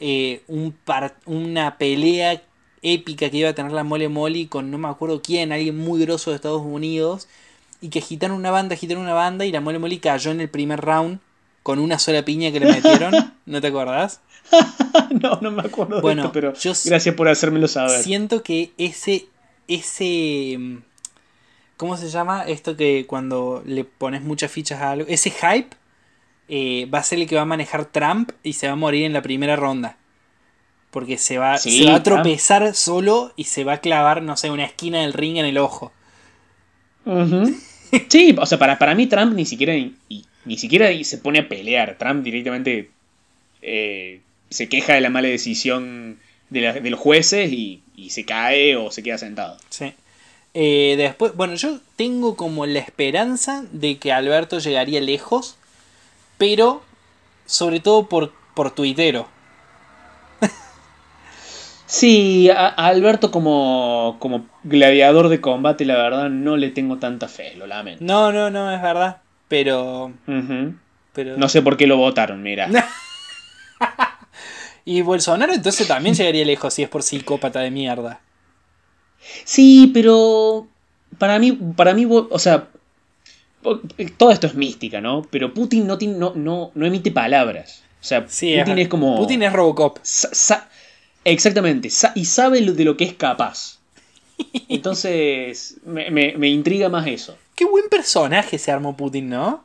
[0.00, 2.42] eh, un par- una pelea
[2.82, 6.00] épica que iba a tener la Mole Molly con no me acuerdo quién, alguien muy
[6.00, 7.28] grosso de Estados Unidos.
[7.80, 10.48] Y que agitaron una banda, agitaron una banda y la Mole Molly cayó en el
[10.48, 11.20] primer round
[11.62, 13.14] con una sola piña que le metieron.
[13.46, 14.20] ¿No te acordás?
[15.10, 18.02] no, no me acuerdo Bueno, de esto, pero yo gracias por hacérmelo saber.
[18.02, 19.26] Siento que ese.
[19.68, 20.56] ese.
[20.58, 20.76] mm,
[21.76, 22.42] ¿Cómo se llama?
[22.44, 25.06] Esto que cuando le pones muchas fichas a algo.
[25.08, 25.76] Ese hype
[26.48, 29.04] eh, va a ser el que va a manejar Trump y se va a morir
[29.04, 29.96] en la primera ronda.
[30.90, 32.22] Porque se va, Sí, se va a Trump.
[32.22, 35.58] tropezar solo y se va a clavar, no sé, una esquina del ring en el
[35.58, 35.92] ojo.
[38.08, 39.94] Sí, o sea, para, para mí Trump ni siquiera, y-
[40.44, 41.96] ni siquiera se pone a pelear.
[41.98, 42.90] Trump directamente
[43.62, 44.20] eh,
[44.50, 46.18] se queja de la mala decisión
[46.50, 49.56] de, la- de los jueces y, y se cae o se queda sentado.
[49.70, 49.92] Sí.
[50.54, 55.56] Eh, después, bueno, yo tengo como la esperanza de que Alberto llegaría lejos,
[56.38, 56.82] pero
[57.46, 59.28] sobre todo por, por tuitero.
[61.86, 67.28] Sí, a, a Alberto como, como gladiador de combate, la verdad, no le tengo tanta
[67.28, 68.04] fe, lo lamento.
[68.04, 69.22] No, no, no, es verdad.
[69.48, 70.12] Pero.
[71.16, 72.68] No sé por qué lo votaron, mira.
[74.84, 78.20] Y Bolsonaro entonces también llegaría lejos si es por psicópata de mierda.
[79.44, 80.66] Sí, pero
[81.18, 82.68] para mí, para mí, o sea,
[84.16, 85.22] todo esto es mística, ¿no?
[85.30, 87.82] Pero Putin no, tiene, no, no, no emite palabras.
[88.00, 89.16] O sea, Sí, Putin es, como...
[89.16, 89.98] Putin es Robocop.
[90.02, 90.68] sa- sa-
[91.24, 93.78] exactamente, sa- y sabe de lo que es capaz.
[94.68, 97.36] Entonces, me, me- me intriga más eso.
[97.56, 99.64] Qué buen personaje se armó Putin, ¿no?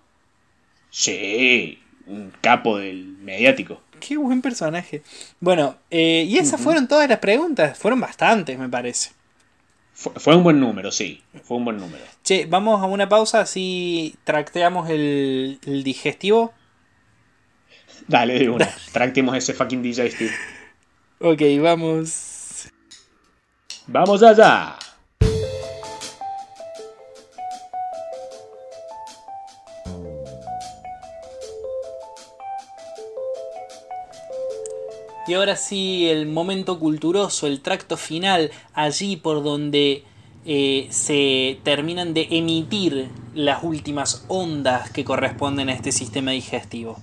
[0.90, 3.82] Sí, un capo del mediático.
[4.00, 5.02] Qué buen personaje.
[5.40, 7.78] Bueno, eh, y esas fueron todas las preguntas.
[7.78, 9.12] Fueron bastantes, me parece.
[9.94, 12.04] Fue, fue un buen número, sí, fue un buen número.
[12.24, 16.54] Che, vamos a una pausa así tracteamos el, el digestivo.
[18.08, 20.32] Dale, de una, tractemos ese fucking Steve.
[21.20, 22.70] Ok, vamos.
[23.88, 24.78] ¡Vamos allá!
[35.26, 40.04] Y ahora sí, el momento culturoso, el tracto final, allí por donde
[40.46, 46.98] eh, se terminan de emitir las últimas ondas que corresponden a este sistema digestivo.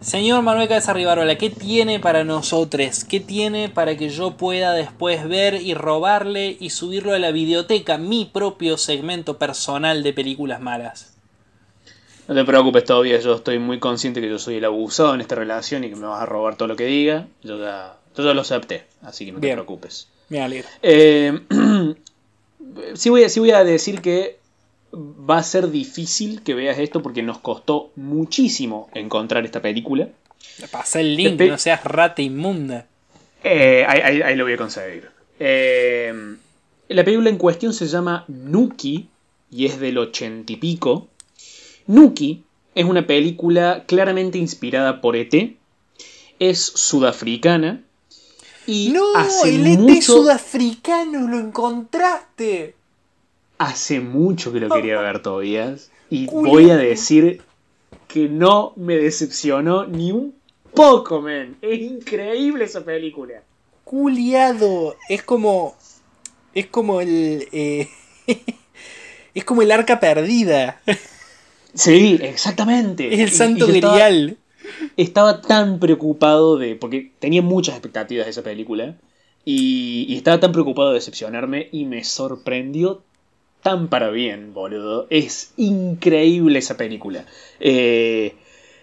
[0.00, 3.04] Señor Manuel Cabeza Rivarola, ¿qué tiene para nosotros?
[3.04, 7.98] ¿Qué tiene para que yo pueda después ver y robarle y subirlo a la videoteca,
[7.98, 11.15] mi propio segmento personal de películas malas?
[12.28, 15.36] No te preocupes todavía, yo estoy muy consciente que yo soy el abusado en esta
[15.36, 17.28] relación y que me vas a robar todo lo que diga.
[17.42, 19.52] Yo ya, yo ya lo acepté, así que no Bien.
[19.52, 20.08] te preocupes.
[20.28, 20.68] Me alegro.
[20.82, 21.38] Eh,
[22.94, 24.38] sí, voy a, sí voy a decir que
[24.92, 30.08] va a ser difícil que veas esto porque nos costó muchísimo encontrar esta película.
[30.72, 32.86] Pasa el link, no seas rata inmunda.
[33.44, 35.10] Eh, ahí, ahí- ahí lo voy a conseguir.
[35.38, 36.12] Eh,
[36.88, 39.08] la película en cuestión se llama Nuki
[39.50, 41.08] y es del ochenta y pico.
[41.86, 45.56] Nuki es una película claramente inspirada por ET.
[46.38, 47.82] Es sudafricana.
[48.66, 52.74] Y No, hace el ET mucho, sudafricano lo encontraste.
[53.58, 55.76] hace mucho que lo quería ver todavía.
[56.10, 57.42] Y voy a decir
[58.08, 60.34] que no me decepcionó ni un
[60.74, 61.56] poco, men.
[61.62, 63.42] Es increíble esa película.
[63.84, 64.96] Culiado.
[65.08, 65.76] Es como.
[66.54, 67.48] Es como el.
[67.52, 67.88] eh,
[69.34, 70.80] es como el arca perdida.
[71.76, 73.12] Sí, exactamente.
[73.14, 74.36] Es el santo y grial.
[74.96, 76.74] estaba tan preocupado de.
[76.74, 78.96] Porque tenía muchas expectativas de esa película.
[79.44, 81.68] Y, y estaba tan preocupado de decepcionarme.
[81.70, 83.02] Y me sorprendió
[83.62, 85.06] tan para bien, boludo.
[85.10, 87.24] Es increíble esa película.
[87.60, 88.34] Eh,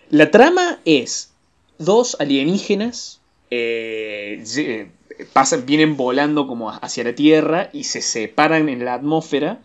[0.09, 1.33] la trama es
[1.79, 3.19] dos alienígenas.
[3.51, 4.87] eh, ye-
[5.31, 9.61] pasan, vienen volando como hacia la Tierra y se separan en la atmósfera.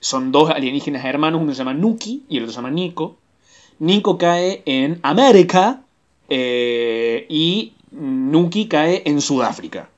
[0.00, 3.16] Son dos alienígenas hermanos, uno se llama Nuki y el otro se llama Nico.
[3.78, 5.82] Nico cae en América
[6.28, 9.88] eh, y Nuki cae en Sudáfrica.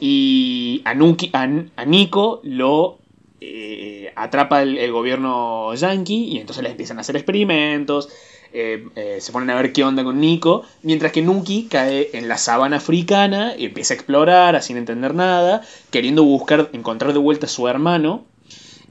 [0.00, 2.98] Y a, Nuki, a, a Nico lo
[3.40, 8.08] eh, atrapa el, gobierno yankee y entonces le empiezan a hacer experimentos.
[8.52, 12.38] eh, se ponen a ver qué onda con Nico, mientras que Nuki cae en la
[12.38, 17.48] sabana africana y empieza a explorar, sin entender nada, queriendo buscar, encontrar de vuelta a
[17.48, 18.24] su hermano.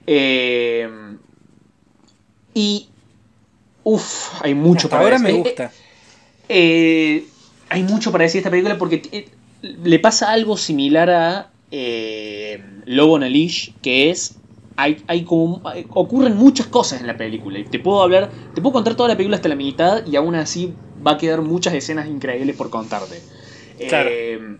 [0.08, 0.90] Eh,
[2.54, 2.88] y.
[3.84, 5.34] Uff, hay mucho Hasta para ahora decir.
[5.34, 5.72] me Eh, gusta.
[6.50, 7.26] eh,
[7.70, 9.30] hay mucho para decir de esta película porque eh,
[9.62, 14.36] le pasa algo similar a eh, Lobo Leash, que es.
[14.80, 17.58] Hay, hay como, ocurren muchas cosas en la película.
[17.60, 18.30] Y te puedo hablar.
[18.54, 20.74] Te puedo contar toda la película hasta la mitad y aún así
[21.06, 23.20] va a quedar muchas escenas increíbles por contarte.
[23.90, 24.10] Claro.
[24.12, 24.58] Eh,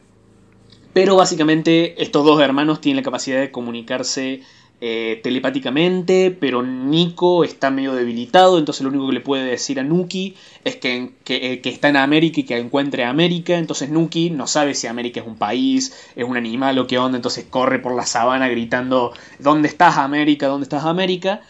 [0.94, 4.42] pero básicamente estos dos hermanos tienen la capacidad de comunicarse
[4.80, 9.84] eh, telepáticamente, pero Nico está medio debilitado, entonces lo único que le puede decir a
[9.84, 14.30] Nuki es que, eh, que está en América y que encuentre a América, entonces Nuki
[14.30, 17.80] no sabe si América es un país, es un animal o qué onda, entonces corre
[17.80, 20.48] por la sabana gritando, ¿dónde estás América?
[20.48, 21.42] ¿Dónde estás América?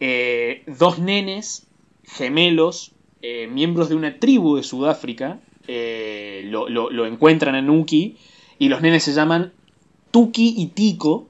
[0.00, 1.66] Eh, dos nenes
[2.04, 2.92] gemelos,
[3.50, 8.16] miembros de una tribu de Sudáfrica, lo, lo- lo encuentran a Nuki
[8.58, 9.52] y los nenes se llaman
[10.10, 11.28] Tuki y Tico.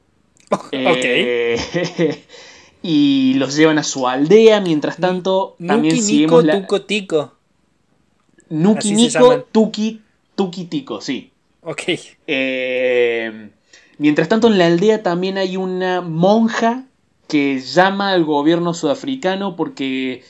[0.72, 2.24] Eh,
[2.82, 4.60] y los llevan a su aldea.
[4.60, 6.60] Mientras tanto, también Nuki, Nico, la.
[6.60, 7.32] Tuco, Tico.
[8.48, 9.44] Nuki Nico.
[9.52, 10.00] Tuki,
[10.34, 11.30] Tuki Tico, sí.
[11.62, 11.82] Ok.
[12.28, 13.50] Eh,
[13.98, 16.84] mientras tanto, en la aldea también hay una monja
[17.28, 20.22] que llama al gobierno sudafricano porque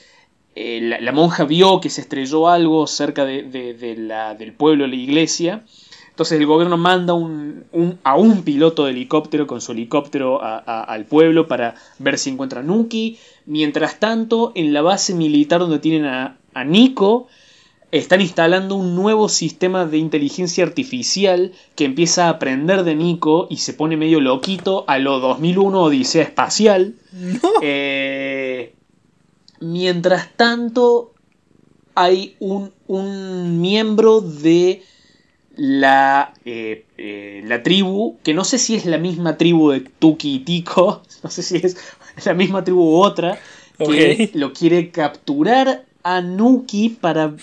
[0.54, 4.54] eh, la, la monja vio que se estrelló algo cerca de, de- de la- del
[4.54, 5.64] pueblo, la iglesia.
[6.16, 10.56] Entonces el gobierno manda un- un- a un piloto de helicóptero con su helicóptero a-
[10.64, 13.18] a- al pueblo para ver si encuentra a Nuki.
[13.44, 17.26] Mientras tanto, en la base militar donde tienen a, a Nico,
[17.92, 23.58] están instalando un nuevo sistema de inteligencia artificial que empieza a aprender de Nico y
[23.58, 26.94] se pone medio loquito a lo 2001 Odisea Espacial.
[27.12, 27.50] No.
[27.60, 28.74] Eh,
[29.60, 31.12] mientras tanto,
[31.94, 34.82] hay un, un miembro de
[35.56, 40.36] la, eh, eh, la tribu, que no sé si es la misma tribu de Tuki
[40.36, 41.76] y Tico, no sé si es
[42.24, 43.38] la misma tribu u otra,
[43.78, 47.34] que lo quiere capturar a Nuki para,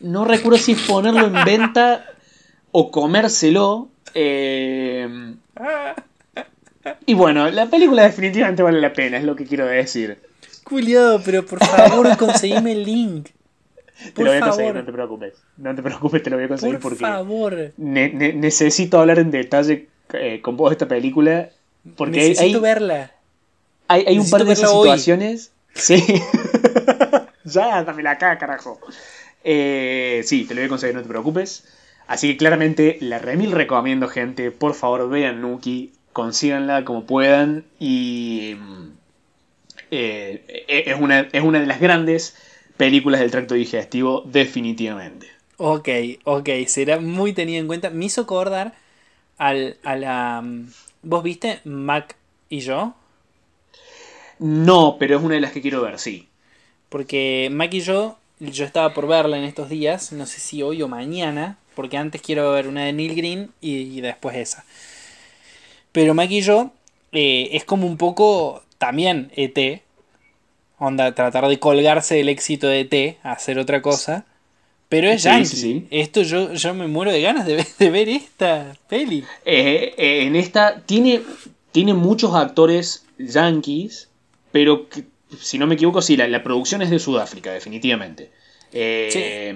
[0.00, 2.04] no recuerdo si es ponerlo en venta
[2.72, 3.88] o comérselo.
[4.14, 5.34] eh,
[7.06, 10.18] y bueno, la película definitivamente vale la pena, es lo que quiero decir.
[10.64, 13.28] Culiado, pero por favor conseguime el link.
[14.14, 14.86] Te lo voy a conseguir, no favor.
[14.86, 15.34] te preocupes.
[15.58, 17.72] No te preocupes, te lo voy a conseguir Por porque favor.
[17.76, 21.50] ne- ne- necesito hablar en detalle eh, con vos de esta película.
[21.96, 23.10] Porque hay, Necesito hay, verla.
[23.88, 24.88] hay- hay un par de esas verla hoy.
[24.88, 25.52] situaciones.
[25.74, 26.04] Sí.
[27.44, 28.80] ya, dámela acá, carajo.
[29.44, 31.64] Eh, sí, te lo voy a conseguir, no te preocupes.
[32.06, 34.50] Así que claramente la remil recomiendo, gente.
[34.50, 37.64] Por favor, vean Nuki, consíganla como puedan.
[37.78, 38.88] Y mm,
[39.92, 42.36] eh, es, una, es una de las grandes
[42.80, 45.28] películas del tracto digestivo, definitivamente.
[45.56, 45.88] Ok,
[46.24, 47.90] ok, será muy tenida en cuenta.
[47.90, 48.74] Me hizo acordar
[49.38, 50.42] al, a la...
[50.42, 50.68] mm,
[51.02, 52.16] ¿Vos viste Mac
[52.48, 52.94] y yo?
[54.40, 56.28] No, pero es una de las que quiero ver, sí.
[56.88, 60.82] Porque Mac y yo, yo estaba por verla en estos días, no sé si hoy
[60.82, 64.64] o mañana, porque antes quiero ver una de Neil Green y, y después esa.
[65.92, 66.70] Pero Mac y yo
[67.12, 69.82] eh, es como un poco también ET,
[70.80, 74.24] onda, tratar de colgarse del éxito de ET, hacer otra cosa.
[74.88, 75.44] Pero es Sí, yankee.
[75.46, 75.86] sí, sí.
[75.90, 79.24] Esto yo, yo me muero de ganas de ver, de ver esta peli.
[79.44, 81.22] Eh, eh, en esta tiene,
[81.70, 84.08] tiene muchos actores yankees,
[84.50, 85.04] pero que,
[85.38, 88.32] si no me equivoco, sí, la, la producción es de Sudáfrica, definitivamente.
[88.72, 89.54] Eh,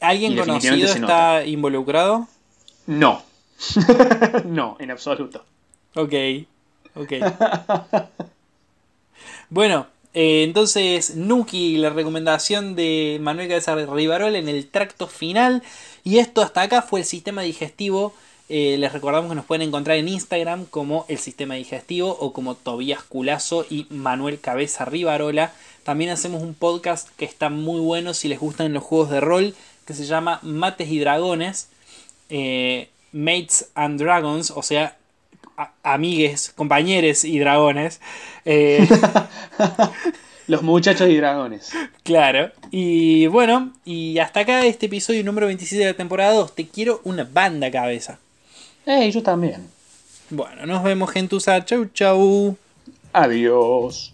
[0.00, 2.26] ¿Alguien conocido está involucrado?
[2.86, 3.22] No.
[4.46, 5.44] no, en absoluto.
[5.94, 6.14] Ok,
[6.94, 7.12] ok.
[9.50, 15.62] bueno, eh, entonces Nuki, la recomendación de Manuel Cabeza Rivarola en el tracto final.
[16.04, 18.14] Y esto hasta acá fue el sistema digestivo.
[18.48, 22.56] Eh, les recordamos que nos pueden encontrar en Instagram como el sistema digestivo o como
[22.56, 25.52] Tobías Culazo y Manuel Cabeza Rivarola.
[25.84, 29.54] También hacemos un podcast que está muy bueno si les gustan los juegos de rol
[29.86, 31.68] que se llama Mates y Dragones.
[32.28, 34.96] eh, Mates and Dragons, o sea,
[35.82, 38.00] amigues, compañeros y dragones.
[38.44, 38.86] Eh,
[40.46, 41.72] Los muchachos y dragones.
[42.02, 42.50] claro.
[42.72, 46.54] Y bueno, y hasta acá este episodio número 27 de la temporada 2.
[46.54, 48.18] Te quiero una banda cabeza.
[48.86, 49.68] ¡Ey, yo también!
[50.30, 51.64] Bueno, nos vemos, gentuza.
[51.64, 52.56] Chau, chau.
[53.12, 54.12] Adiós.